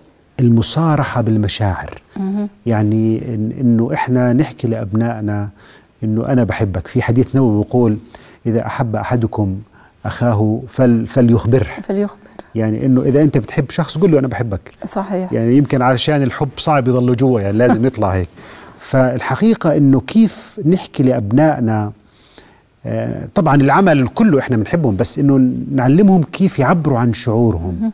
[0.40, 2.02] المصارحة بالمشاعر.
[2.66, 5.48] يعني إن إنه إحنا نحكي لأبنائنا
[6.04, 6.86] إنه أنا بحبك.
[6.86, 7.98] في حديث نبوي بيقول
[8.46, 9.58] إذا أحب أحدكم
[10.04, 11.66] أخاه فل فليخبره.
[11.82, 12.18] فليخبر
[12.54, 14.60] يعني إنه إذا أنت بتحب شخص قل له أنا بحبك.
[14.86, 15.32] صحيح.
[15.32, 18.28] يعني يمكن علشان الحب صعب يضل جوا يعني لازم يطلع هيك.
[18.90, 21.92] فالحقيقة إنه كيف نحكي لأبنائنا
[22.86, 27.90] آه، طبعا العمل كله إحنا بنحبهم بس إنه نعلمهم كيف يعبروا عن شعورهم.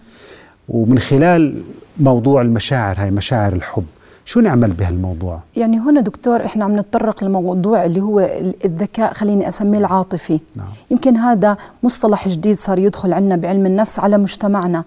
[0.69, 1.63] ومن خلال
[1.99, 3.85] موضوع المشاعر هاي مشاعر الحب.
[4.27, 8.21] شو نعمل بهالموضوع؟ يعني هنا دكتور إحنا عم نتطرق لموضوع اللي هو
[8.65, 10.41] الذكاء خليني أسميه العاطفي.
[10.57, 10.67] نعم.
[10.91, 14.85] يمكن هذا مصطلح جديد صار يدخل عنا بعلم النفس على مجتمعنا.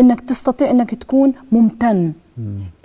[0.00, 2.12] إنك تستطيع إنك تكون ممتن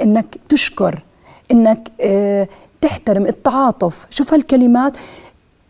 [0.02, 1.04] إنك تشكر
[1.52, 2.48] إنك آه
[2.82, 4.08] تحترم التعاطف.
[4.10, 4.98] شوف هالكلمات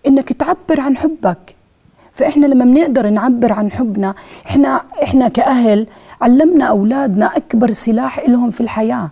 [0.08, 1.56] إنك تعبر عن حبك.
[2.22, 4.14] فإحنا لما بنقدر نعبر عن حبنا
[4.46, 5.88] إحنا إحنا كأهل
[6.22, 9.10] علمنا أولادنا أكبر سلاح لهم في الحياة.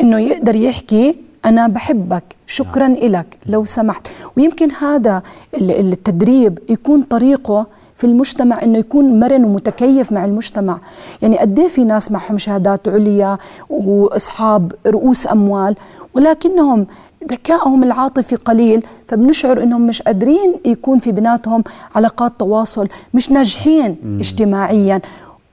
[0.00, 4.06] إنه يقدر يحكي أنا بحبك شكرا لك لو سمحت.
[4.36, 5.22] ويمكن هذا
[5.54, 10.78] ال- التدريب يكون طريقه في المجتمع إنه يكون مرن ومتكيف مع المجتمع.
[11.22, 13.38] يعني قد إيه في ناس معهم شهادات عليا
[13.70, 15.76] وأصحاب رؤوس أموال
[16.14, 16.86] ولكنهم
[17.30, 25.00] ذكائهم العاطفي قليل فبنشعر إنهم مش قادرين يكون في بيناتهم علاقات تواصل مش ناجحين اجتماعيا.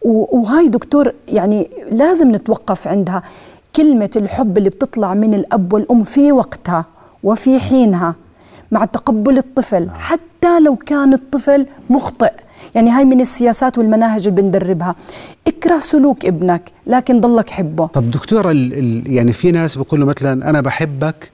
[0.02, 3.24] و- وهاي دكتور يعني لازم نتوقف عندها.
[3.76, 6.86] كلمة الحب اللي بتطلع من الأب والأم في وقتها
[7.24, 8.16] وفي حينها
[8.72, 12.32] مع تقبل الطفل حتى لو كان الطفل مخطئ.
[12.76, 14.96] يعني هاي من السياسات والمناهج اللي بندربها.
[15.48, 17.88] اكره سلوك ابنك لكن ضلك حبه.
[17.88, 21.32] طب دكتور ال ال يعني في ناس بيقولوا مثلا أنا بحبك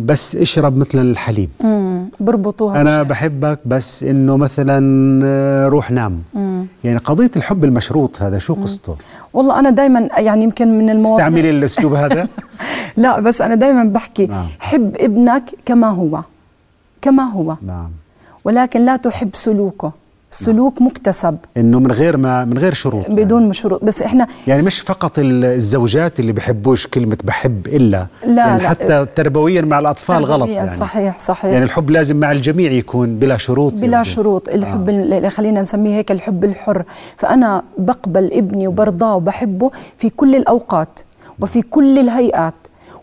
[0.00, 1.50] بس اشرب مثلا الحليب.
[1.64, 3.02] امم بربطوها أنا.
[3.02, 4.80] بحبك بس إنه مثلا
[5.24, 6.22] آه، روح نام.
[6.84, 8.96] يعني قضية الحب المشروط هذا شو قصته؟
[9.32, 12.28] والله أنا دائما يعني يمكن من المواضيع استعملي الأسلوب هذا؟
[12.96, 14.46] لا بس أنا دائما بحكي نعم.
[14.60, 16.20] حب ابنك كما هو.
[17.02, 17.56] كما هو.
[17.66, 17.90] نعم.
[18.44, 19.92] ولكن لا تحب سلوكه.
[20.32, 21.36] السلوك مكتسب.
[21.56, 23.84] إنه من غير ما من غير شروط بدون شروط.
[23.84, 28.06] بس إحنا يعني مش فقط ال- الزوجات اللي بحبوش كلمة بحب إلا.
[28.26, 28.68] لا، يعني لا.
[28.68, 30.70] حتى تربويا مع الأطفال غلط يعني.
[30.70, 31.52] صحيح صحيح.
[31.52, 34.04] يعني الحب لازم مع الجميع يكون بلا شروط بلا يعني.
[34.04, 34.48] شروط.
[34.48, 36.84] الحب اللي خلينا نسميه هيك الحب الحر.
[37.16, 41.00] فأنا بقبل ابني وبرضاه وبحبه في كل الأوقات
[41.40, 42.54] وفي كل الهيئات.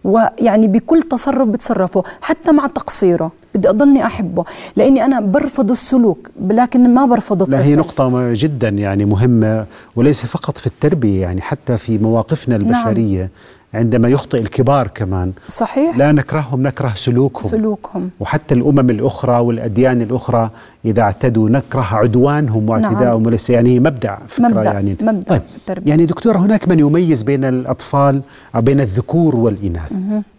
[0.05, 3.31] ويعني بكل تصرف بتصرفه حتى مع تقصيره.
[3.55, 4.43] بدي أضلني أحبه.
[4.75, 9.65] لأني أنا برفض السلوك لكن ما برفض الطفل لا هي نقطة م- جدا يعني مهمة
[9.95, 13.19] وليس فقط في التربية يعني حتى في مواقفنا البشرية.
[13.19, 13.29] نعم.
[13.75, 15.31] عندما يخطئ الكبار كمان.
[15.47, 15.97] صحيح.
[15.97, 17.43] لا نكرههم نكره سلوكهم.
[17.43, 18.09] سلوكهم.
[18.19, 20.49] وحتى الأمم الأخرى والأديان الأخرى
[20.85, 23.25] إذا اعتدوا نكره عدوانهم واعتداءهم نعم.
[23.25, 24.95] وليس يعني هي مبدأ فكرة مبدأ- يعني.
[25.01, 25.41] مبدأ طيب.
[25.57, 25.89] التربية.
[25.89, 28.21] يعني دكتورة هناك من يميز بين الأطفال
[28.55, 29.91] أو بين الذكور والإناث.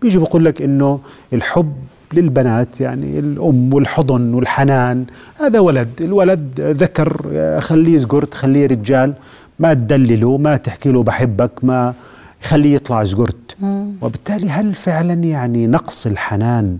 [0.03, 0.99] بيجي بقول لك إنه
[1.33, 1.73] الحب
[2.13, 5.05] للبنات يعني الأم والحضن والحنان
[5.41, 5.89] هذا ولد.
[6.01, 7.17] الولد ذكر
[7.61, 9.13] خليه يزقر تخليه رجال
[9.59, 11.95] ما تدلله ما تحكي له بحبك ما
[12.43, 13.57] خليه يطلع زقرت
[14.03, 16.79] وبالتالي هل فعلا يعني نقص الحنان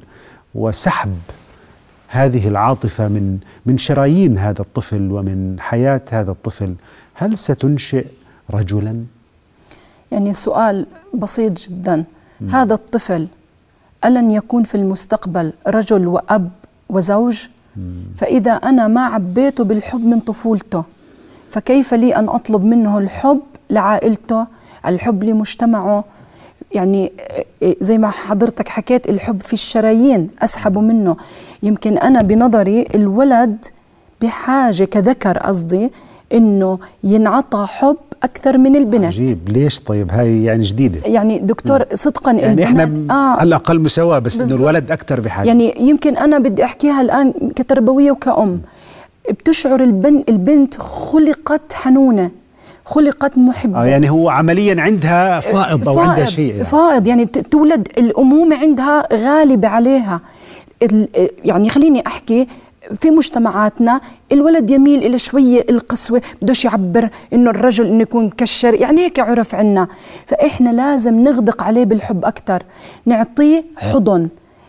[0.55, 1.17] وسحب
[2.09, 6.75] هذه العاطفة من من شرايين هذا الطفل ومن حياة هذا الطفل
[7.15, 8.07] هل ستنشئ
[8.51, 9.05] رجلا؟
[10.13, 12.05] يعني سؤال بسيط جدا.
[12.51, 13.29] هذا الطفل
[14.05, 16.51] ألن يكون في المستقبل رجل وأب
[16.89, 17.47] وزوج؟
[18.17, 20.85] فإذا أنا ما عبيته بالحب من طفولته
[21.51, 23.41] فكيف لي أن أطلب منه الحب
[23.71, 24.47] لعائلته
[24.89, 26.05] الحب لمجتمعه.
[26.73, 27.13] يعني
[27.63, 31.17] إيه زي ما حضرتك حكيت الحب في الشرايين أسحبه منه.
[31.63, 33.57] يمكن أنا بنظري الولد
[34.23, 35.91] بحاجة كذكر قصدي
[36.33, 39.05] إنه ينعطى حب أكثر من البنت.
[39.05, 39.49] عجيب.
[39.49, 41.01] ليش؟ طيب هاي يعني جديدة.
[41.05, 43.15] يعني دكتور صدقا يعني إحنا البنات- آه.
[43.41, 44.61] على الأقل مساواة بس بالضبط.
[44.61, 45.47] الولد أكثر بحاجة.
[45.49, 48.61] يعني يمكن أنا بدي أحكيها الآن كتربوية وكأم.
[49.31, 52.31] بتشعر البن البنت خلقت حنونة.
[52.87, 56.65] خلقت محبه آه يعني هو عمليا عندها فائض أو عندها شيء يعني.
[56.65, 57.07] فائض.
[57.07, 60.21] يعني تولد الأمومة عندها غالبة عليها.
[61.45, 62.47] يعني خليني أحكي
[63.01, 64.01] في مجتمعاتنا
[64.33, 69.55] الولد يميل إلى شوية القسوة بدوش يعبر إنه الرجل إنه يكون كشر يعني هيك عرف
[69.55, 69.89] عنا.
[70.27, 72.63] فإحنا لازم نغدق عليه بالحب أكثر
[73.07, 74.29] نعطيه حضن.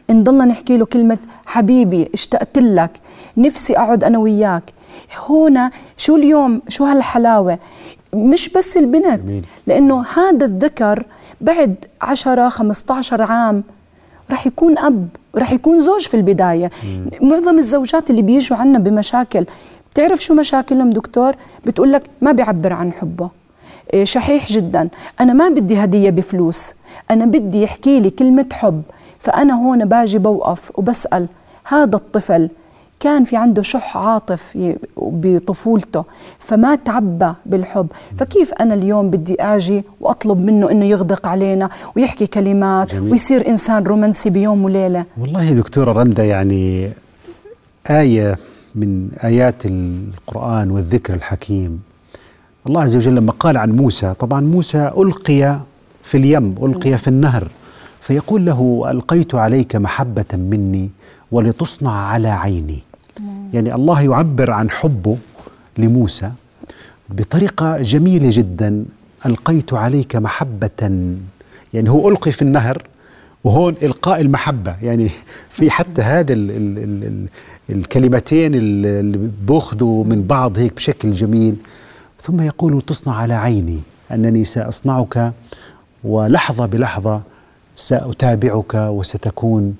[0.09, 2.91] نضلنا نحكي له كلمة حبيبي اشتقت لك.
[3.37, 4.63] نفسي أقعد أنا وياك.
[5.29, 7.59] هنا شو اليوم؟ شو هالحلاوة؟
[8.13, 9.45] مش بس البنت جميل.
[9.67, 11.05] لأنه هذا الذكر
[11.41, 13.63] بعد 10 15 عام
[14.31, 16.71] رح يكون أب رح يكون زوج في البداية.
[17.21, 19.45] معظم الزوجات اللي بيجوا عنا بمشاكل
[19.91, 23.29] بتعرف شو مشاكلهم دكتور؟ بتقول لك ما بيعبر عن حبه.
[23.93, 24.89] آه، شحيح جدا.
[25.19, 26.73] أنا ما بدي هدية بفلوس.
[27.11, 28.81] أنا بدي يحكي لي كلمة حب.
[29.19, 31.27] فأنا هون باجي بوقف وبسأل
[31.67, 32.49] هذا الطفل
[32.99, 34.57] كان في عنده شح عاطف
[34.97, 36.03] بطفولته
[36.39, 37.87] فما تعبى بالحب.
[38.17, 43.11] فكيف أنا اليوم بدي أجي وأطلب منه أنه يغدق علينا ويحكي كلمات جميل.
[43.11, 46.91] ويصير إنسان رومانسي بيوم وليلة؟ والله دكتورة رندا يعني
[47.89, 48.37] آية
[48.75, 51.81] من آيات القرآن والذكر الحكيم.
[52.67, 55.59] الله عز وجل لما قال عن موسى طبعا موسى ألقي
[56.03, 57.47] في اليم ألقي في النهر
[58.01, 60.89] فيقول له ألقيت عليك محبة مني
[61.31, 62.79] ولتصنع على عيني.
[63.53, 65.17] يعني الله يعبر عن حبه
[65.77, 66.31] لموسى
[67.09, 68.85] بطريقة جميلة جدا.
[69.25, 70.69] ألقيت عليك محبة.
[71.73, 72.87] يعني هو ألقي في النهر
[73.43, 74.75] وهون إلقاء المحبة.
[74.81, 75.09] يعني
[75.49, 77.27] في حتى هذا ال ال ال ال
[77.75, 81.55] الكلمتين اللي بأخذوا من بعض هيك بشكل جميل.
[82.23, 83.79] ثم يقول تصنع على عيني
[84.11, 85.33] أنني سأصنعك
[86.03, 87.21] ولحظة بلحظة
[87.75, 89.75] سأتابعك وستكون.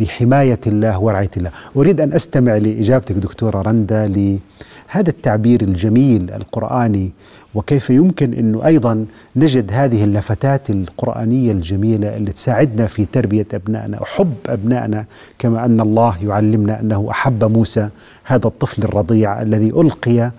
[0.00, 1.50] بحماية الله ورعاية الله.
[1.76, 7.10] أريد أن أستمع لإجابتك دكتورة رندا لهذا التعبير الجميل القرآني
[7.54, 14.34] وكيف يمكن أنه أيضا نجد هذه اللفتات القرآنية الجميلة اللي تساعدنا في تربية أبنائنا وحب
[14.46, 15.04] أبنائنا
[15.38, 17.88] كما أن الله يعلمنا أنه أحب موسى
[18.24, 20.30] هذا الطفل الرضيع الذي ألقي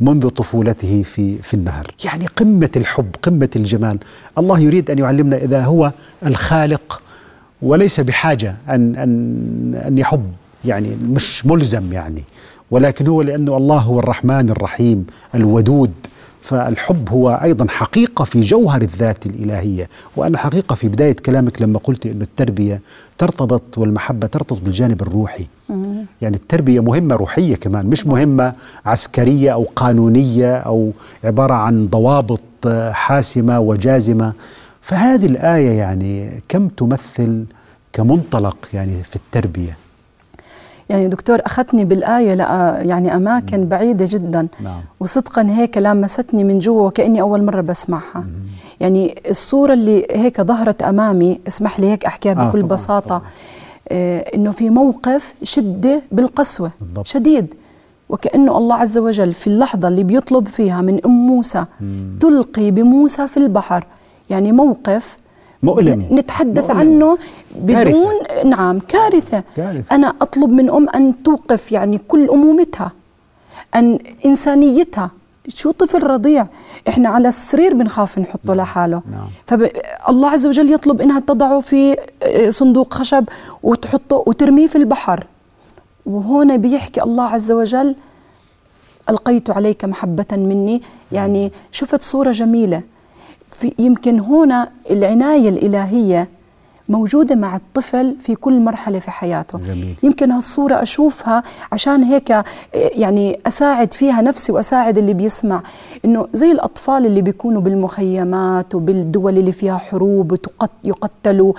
[0.00, 1.86] منذ طفولته في في النهر.
[2.04, 3.98] يعني قمة الحب قمة الجمال.
[4.38, 5.92] الله يريد أن يعلمنا إذا هو
[6.26, 7.02] الخالق
[7.62, 10.24] وليس بحاجة أن أن أن يحب
[10.64, 12.24] يعني مش ملزم يعني.
[12.70, 15.92] ولكن هو لأنه الله هو الرحمن الرحيم الودود.
[16.42, 19.88] فالحب هو أيضا حقيقة في جوهر الذات الإلهية.
[20.16, 22.80] وأنا حقيقة في بداية كلامك لما قلت أن التربية
[23.18, 25.46] ترتبط والمحبة ترتبط بالجانب الروحي.
[26.22, 28.52] يعني التربية مهمة روحية كمان مش مهمة
[28.86, 30.92] عسكرية أو قانونية أو
[31.24, 32.40] عبارة عن ضوابط
[32.90, 34.32] حاسمة وجازمة.
[34.86, 37.44] فهذه الآية يعني كم تمثل
[37.92, 39.76] كمنطلق يعني في التربية
[40.88, 43.68] يعني دكتور أخذتني بالآية لأ يعني أماكن مم.
[43.68, 44.80] بعيدة جدا نعم.
[45.00, 48.26] وصدقا هيك لامستني من جوا وكأني أول مرة بسمعها مم.
[48.80, 53.22] يعني الصورة اللي هيك ظهرت أمامي اسمح لي هيك أحكيها آه بكل طبعًا بساطة طبعًا.
[53.88, 57.06] آه إنه في موقف شدة بالقسوة بالضبط.
[57.06, 57.54] شديد
[58.08, 62.18] وكأنه الله عز وجل في اللحظة اللي بيطلب فيها من أم موسى مم.
[62.20, 63.86] تلقي بموسى في البحر
[64.30, 65.16] يعني موقف
[65.62, 66.80] مؤلم نتحدث مؤلم.
[66.80, 67.18] عنه
[67.56, 68.48] بدون كارثة.
[68.48, 69.42] نعم كارثة.
[69.56, 72.92] كارثة أنا أطلب من أم أن توقف يعني كل أمومتها
[73.74, 75.10] أن إنسانيتها
[75.48, 76.46] شو طفل رضيع
[76.88, 78.56] إحنا على السرير بنخاف نحطه نعم.
[78.56, 79.28] لحاله نعم.
[79.46, 83.24] فالله عز وجل يطلب إنها تضعه في آه، صندوق خشب
[83.62, 85.26] وتحطه وترميه في البحر
[86.06, 87.96] وهنا بيحكي الله عز وجل
[89.10, 92.82] ألقيت عليك محبة مني يعني شفت صورة جميلة
[93.60, 96.28] في يمكن هنا العناية الإلهية
[96.88, 99.58] موجودة مع الطفل في كل مرحلة في حياته.
[99.58, 99.94] جميل.
[100.02, 102.44] يمكن هالصورة أشوفها عشان هيك
[102.74, 105.62] يعني أساعد فيها نفسي وأساعد اللي بيسمع.
[106.04, 110.38] إنه زي الأطفال اللي بيكونوا بالمخيمات وبالدول اللي فيها حروب
[110.84, 111.52] يقتلوا.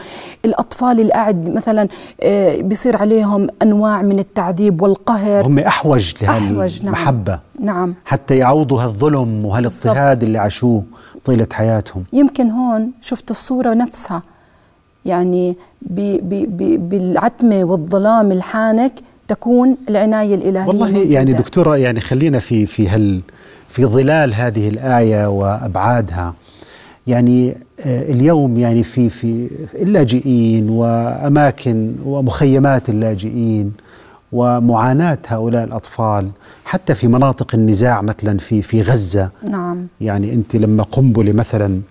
[0.46, 1.88] الأطفال اللي قاعد مثلا
[2.22, 5.46] آه، بيصير عليهم أنواع من التعذيب والقهر.
[5.46, 7.78] هم أحوج لهالمحبة نعم.
[7.78, 7.94] نعم.
[8.06, 10.84] حتى يعوضوا هالظلم وهالإضطهاد اللي عاشوه
[11.26, 12.04] طيلة حياتهم.
[12.14, 14.22] يمكن هون شفت الصورة نفسها.
[15.08, 15.56] يعني
[16.80, 18.94] بالعتمة والظلام الحانك
[19.28, 21.14] تكون العناية الإلهية والله موجودة.
[21.14, 23.22] يعني دكتورة يعني خلينا في في هال
[23.70, 26.34] في ظلال هذه الآية وأبعادها.
[27.08, 33.74] يعني آه، اليوم يعني في في اللاجئين وأماكن ومخيمات اللاجئين
[34.32, 36.30] ومعاناة هؤلاء الأطفال
[36.66, 39.30] حتى في مناطق النزاع مثلا في في غزة.
[39.50, 39.88] نعم.
[40.02, 41.82] يعني أنت لما قنبلة مثلا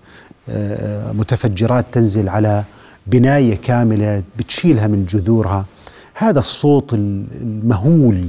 [0.49, 2.63] آه، متفجرات تنزل على
[3.07, 5.65] بناية كاملة بتشيلها من جذورها.
[6.13, 8.27] هذا الصوت المهول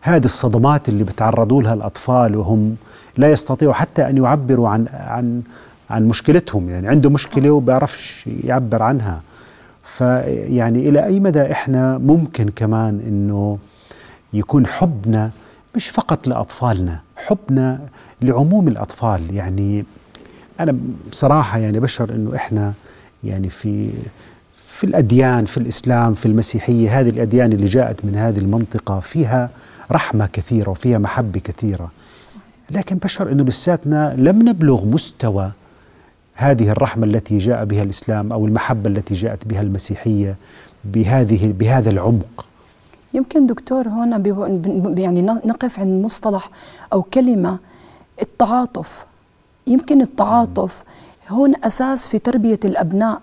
[0.00, 2.76] هذه الصدمات اللي بتعرضوا لها الأطفال وهم
[3.16, 5.42] لا يستطيعوا حتى أن يعبروا عن عن
[5.90, 6.68] عن مشكلتهم.
[6.68, 9.20] يعني عنده مشكلة وبيعرفش يعبر عنها.
[9.84, 13.58] فيعني إلى أي مدى إحنا ممكن كمان إنه
[14.32, 15.30] يكون حبنا
[15.76, 17.80] مش فقط لأطفالنا حبنا
[18.22, 19.34] لعموم الأطفال.
[19.34, 19.84] يعني
[20.60, 20.76] أنا
[21.10, 22.72] بصراحة يعني بشعر إنه إحنا
[23.24, 23.90] يعني في
[24.68, 29.50] في الأديان في الإسلام في المسيحية هذه الأديان اللي جاءت من هذه المنطقة فيها
[29.92, 31.90] رحمة كثيرة وفيها محبة كثيرة.
[32.70, 35.50] لكن بشعر إنه لساتنا لم نبلغ مستوى
[36.34, 40.36] هذه الرحمة التي جاء بها الإسلام أو المحبة التي جاءت بها المسيحية
[40.84, 42.48] بهذه بهذا العمق.
[43.14, 44.22] يمكن دكتور هنا
[44.98, 46.50] يعني نقف عند مصطلح
[46.92, 47.58] أو كلمة
[48.22, 49.06] التعاطف.
[49.66, 50.84] يمكن التعاطف
[51.28, 53.20] هون أساس في تربية الأبناء.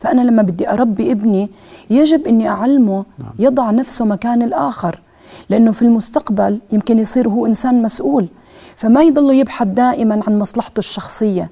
[0.00, 1.48] فأنا لما بدي أربي ابني
[1.90, 3.30] يجب أني أعلمه نعم.
[3.38, 5.00] يضع نفسه مكان الآخر
[5.48, 8.28] لأنه في المستقبل يمكن يصير هو إنسان مسؤول.
[8.76, 11.50] فما يضل يبحث دائما عن مصلحته الشخصية.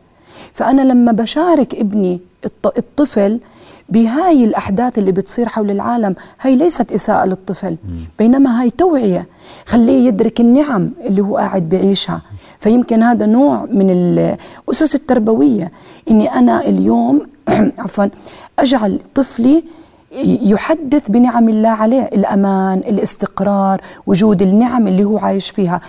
[0.52, 3.40] فأنا لما بشارك ابني الط- الطفل
[3.88, 7.76] بهاي الأحداث اللي بتصير حول العالم هاي ليست إساءة للطفل
[8.18, 9.26] بينما هاي توعية.
[9.66, 12.22] خليه يدرك النعم اللي هو قاعد بعيشها.
[12.64, 15.72] فيمكن هذا نوع من الأسس التربوية
[16.10, 17.26] إني أنا اليوم
[17.78, 18.06] عفوا
[18.58, 19.64] أجعل طفلي
[20.42, 25.80] يحدث بنعم الله عليه الأمان الاستقرار وجود النعم اللي هو عايش فيها.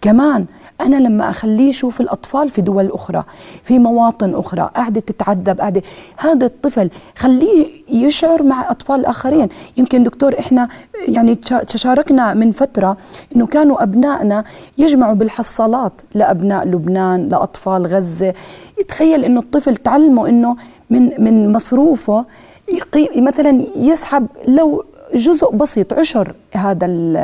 [0.00, 0.46] كمان
[0.80, 3.24] أنا لما أخليه يشوف الأطفال في دول أخرى
[3.62, 5.82] في مواطن أخرى قاعدة تتعذب قاعدة
[6.16, 10.68] هذا الطفل خليه يشعر مع أطفال الآخرين يمكن دكتور إحنا
[11.08, 12.96] يعني تشا- تشاركنا من فترة
[13.36, 14.44] إنه كانوا أبنائنا
[14.78, 18.34] يجمعوا بالحصالات لأبناء لبنان لأطفال غزة.
[18.80, 20.56] يتخيل إنه الطفل تعلمه إنه
[20.90, 22.24] من من مصروفه
[23.16, 24.84] مثلا يسحب لو
[25.14, 27.16] جزء بسيط عشر هذا ال-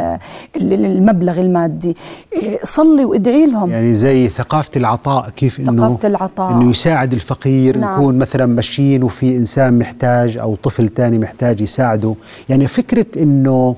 [0.57, 1.97] ال- المبلغ المادي.
[2.32, 3.70] إيه، صلي وادعي لهم.
[3.70, 6.53] يعني زي ثقافة العطاء كيف إنه ثقافة العطاء.
[6.53, 7.93] إنه يساعد الفقير نعم.
[7.95, 12.14] نكون مثلا ماشيين وفي إنسان محتاج أو طفل تاني محتاج يساعده.
[12.49, 13.76] يعني فكرة إنه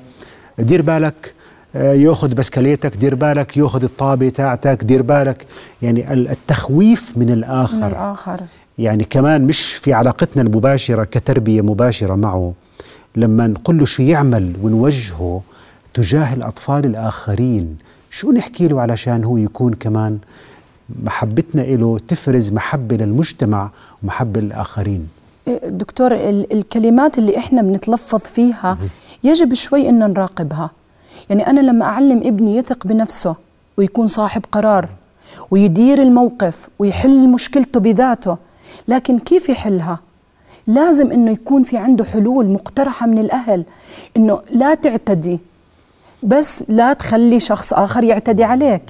[0.59, 1.35] دير بالك
[1.77, 5.47] آه، يأخذ بسكليتك دير بالك يأخذ الطابة تاعتك دير بالك.
[5.83, 8.41] يعني ال- التخويف من من الآخر الآخر.
[8.79, 12.53] يعني كمان مش في علاقتنا المباشرة كتربية مباشرة معه.
[13.17, 15.43] لما نقول له شو يعمل ونوجهه
[15.95, 17.77] تجاه الأطفال الآخرين
[18.11, 20.19] شو نحكي له علشان هو يكون كمان
[21.03, 23.71] محبتنا له تفرز محبة للمجتمع
[24.03, 25.09] ومحبة للآخرين
[25.49, 28.79] إيه، دكتور ال- الكلمات اللي إحنا بنتلفظ فيها
[29.25, 30.71] يجب شوي ان نراقبها.
[31.31, 33.37] يعني أنا لما أعلم ابني يثق بنفسه
[33.77, 34.89] ويكون صاحب قرار
[35.51, 38.37] ويدير الموقف ويحل مشكلته بذاته
[38.89, 39.99] لكن كيف يحلها؟
[40.67, 43.65] لازم إنه يكون في عنده حلول مقترحة من الأهل
[44.17, 45.39] إنه لا تعتدي
[46.23, 48.83] بس لا تخلي شخص آخر يعتدي عليك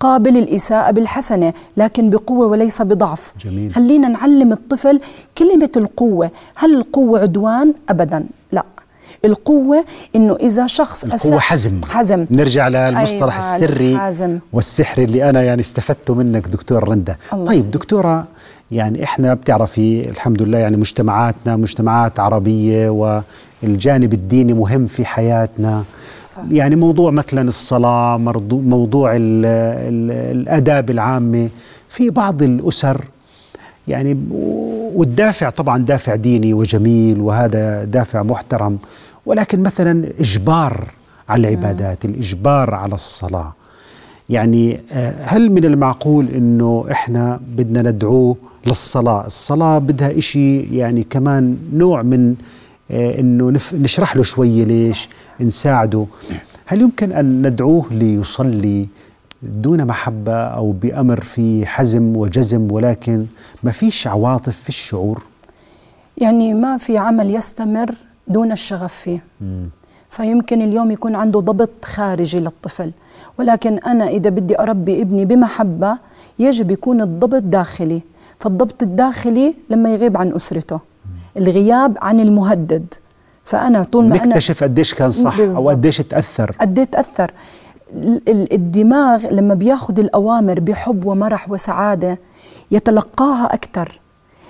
[0.00, 3.72] قابل الإساءة بالحسنة لكن بقوة وليس بضعف جميل.
[3.74, 5.00] خلينا نعلم الطفل
[5.38, 8.26] كلمة القوة هل القوة عدوان؟ أبدا
[9.24, 9.84] القوة
[10.16, 14.38] إنه إذا شخص القوة حزم حزم نرجع للمصطلح أيوة، السري الحازم.
[14.52, 17.16] والسحر اللي أنا يعني استفدته منك دكتور رندا
[17.46, 17.70] طيب.
[17.70, 18.26] دكتورة
[18.70, 22.88] يعني إحنا بتعرفي الحمد لله يعني مجتمعاتنا مجتمعات عربية
[23.62, 25.84] والجانب الديني مهم في حياتنا
[26.28, 26.38] صح.
[26.50, 28.16] يعني موضوع مثلا الصلاة
[28.52, 31.48] موضوع ال ال الآداب العامة
[31.88, 33.04] في بعض الأسر
[33.88, 34.18] يعني
[34.94, 38.78] والدافع طبعا دافع ديني وجميل وهذا دافع محترم
[39.26, 40.90] ولكن مثلا إجبار
[41.28, 43.52] على العبادات الإجبار على الصلاة.
[44.28, 51.56] يعني آه، هل من المعقول أنه إحنا بدنا ندعوه للصلاة؟ الصلاة بدها إشي يعني كمان
[51.72, 52.34] نوع من
[52.90, 55.08] آه، أنه نشرح له شوية ليش؟
[55.40, 56.06] نساعده.
[56.66, 58.88] هل يمكن أن ندعوه ليصلي
[59.42, 63.26] دون محبة أو بأمر في حزم وجزم ولكن
[63.62, 65.22] ما فيش عواطف في الشعور؟
[66.18, 67.94] يعني ما في عمل يستمر
[68.28, 69.24] دون الشغف فيه.
[70.10, 72.92] فيمكن اليوم يكون عنده ضبط خارجي للطفل.
[73.38, 75.98] ولكن أنا إذا بدي أربي ابني بمحبة
[76.38, 78.02] يجب يكون الضبط داخلي.
[78.38, 80.80] فالضبط الداخلي لما يغيب عن أسرته.
[81.36, 82.94] الغياب عن المهدد.
[83.44, 85.68] فأنا طول ما أنا نكتشف قديش كان صح أو بالضبط.
[85.68, 86.56] قديش تأثر.
[86.60, 87.30] قد إيه تأثر.
[87.96, 92.18] ال- ال- الدماغ لما بياخد الأوامر بحب ومرح وسعادة
[92.70, 94.00] يتلقاها أكثر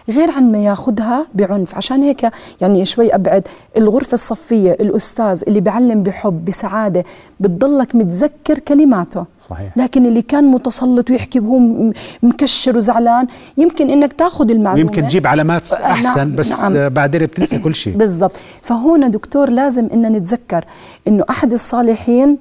[0.09, 1.75] غير عن ما ياخدها بعنف.
[1.75, 2.31] عشان هيك
[2.61, 3.49] يعني شوي أبعد.
[3.77, 7.05] الغرفة الصفية الأستاذ اللي بيعلم بحب بسعادة
[7.41, 9.25] بتضلك متذكر كلماته.
[9.49, 9.77] صحيح.
[9.77, 11.93] لكن اللي كان متسلط ويحكي وهو
[12.23, 13.27] مكشر وزعلان
[13.59, 14.81] يمكن إنك تاخذ المعلومة.
[14.81, 16.89] يمكن تجيب علامات آه، أحسن نعم، بس نعم.
[16.89, 17.97] بعدين بتنسى كل شيء.
[18.03, 18.33] بالضبط.
[18.63, 20.65] فهنا دكتور لازم ان نتذكر
[21.09, 22.39] إنه أحد الصالحين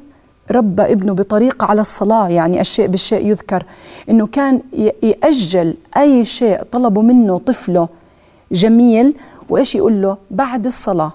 [0.52, 3.66] ربى ابنه بطريقة على الصلاة يعني الشيء بالشيء يذكر.
[4.10, 7.88] إنه كان ي- يأجل أي شيء طلبه منه طفله
[8.52, 9.14] جميل
[9.50, 11.12] وإيش يقول له؟ بعد الصلاة.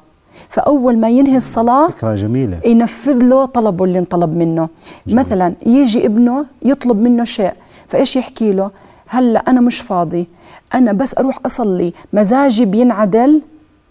[0.48, 2.60] فأول ما ينهي الصلاة فكرة جميلة.
[2.66, 4.68] ينفذ له طلبه اللي انطلب منه.
[5.06, 5.24] جميل.
[5.24, 7.52] مثلا يجي ابنه يطلب منه شيء
[7.88, 8.70] فإيش يحكي له؟
[9.08, 10.26] هلأ أنا مش فاضي
[10.74, 11.92] أنا بس أروح أصلي.
[12.12, 13.42] مزاجي بينعدل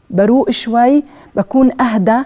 [0.09, 1.03] بروق شوي
[1.35, 2.21] بكون أهدى.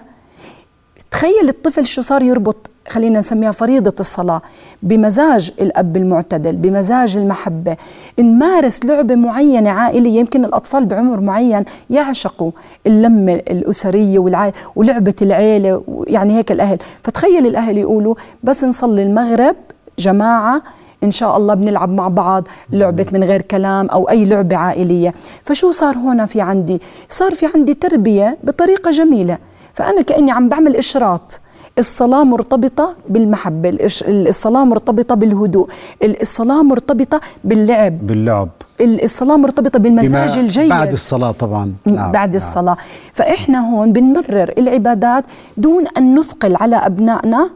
[1.10, 4.42] تخيل الطفل شو صار يربط خلينا نسميها فريضة الصلاة
[4.82, 7.76] بمزاج الأب المعتدل بمزاج المحبة
[8.18, 12.50] نمارس لعبة معينة عائلية يمكن الأطفال بعمر معين يعشقوا
[12.86, 16.78] اللمة الأسرية والعائلة ولعبة العيلة يعني هيك الأهل.
[17.02, 19.56] فتخيل الأهل يقولوا بس نصلي المغرب
[19.98, 20.62] جماعة
[21.04, 25.14] إن شاء الله بنلعب مع بعض لعبة من غير كلام أو أي لعبة عائلية.
[25.44, 29.38] فشو صار هنا في عندي؟ صار في عندي تربية بطريقة جميلة.
[29.74, 31.40] فأنا كأني عم بعمل إشراط.
[31.78, 35.68] الصلاة مرتبطة بالمحبة الصلاة مرتبطة بالهدوء
[36.04, 38.06] الصلاة مرتبطة باللعب.
[38.06, 38.48] باللعب.
[38.80, 40.68] الصلاة مرتبطة بالمزاج الجيد.
[40.68, 41.74] بعد الصلاة طبعا.
[41.84, 42.36] نعم بعد نعم.
[42.36, 42.76] الصلاة.
[43.12, 45.24] فإحنا هون بنمرر العبادات
[45.56, 47.50] دون أن نثقل على أبنائنا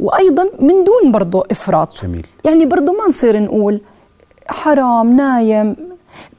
[0.00, 2.02] وأيضا من دون برضو إفراط.
[2.02, 2.26] جميل.
[2.44, 3.80] يعني برضو ما نصير نقول
[4.48, 5.76] حرام نايم.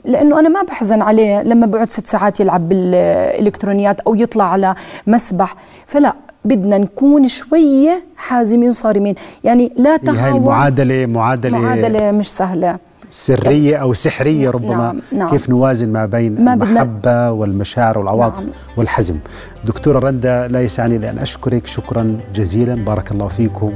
[0.05, 4.75] لأنه أنا ما بحزن عليه لما بقعد ست ساعات يلعب بالإلكترونيات أو يطلع على
[5.07, 5.55] مسبح.
[5.87, 6.13] فلا
[6.45, 9.15] بدنا نكون شوية حازمين وصارمين.
[9.43, 12.77] يعني لا تهاون هاي المعادله معادلة معادلة مش سهلة.
[13.11, 14.99] سرية أو سحرية ربما نعم.
[15.11, 18.49] نعم كيف نوازن ما بين ما المحبة والمشاعر والعواطف نعم.
[18.77, 19.15] والحزم.
[19.65, 21.67] دكتورة رندا لا يسعني لأن أشكرك.
[21.67, 22.75] شكرا جزيلا.
[22.75, 23.71] بارك الله فيكم.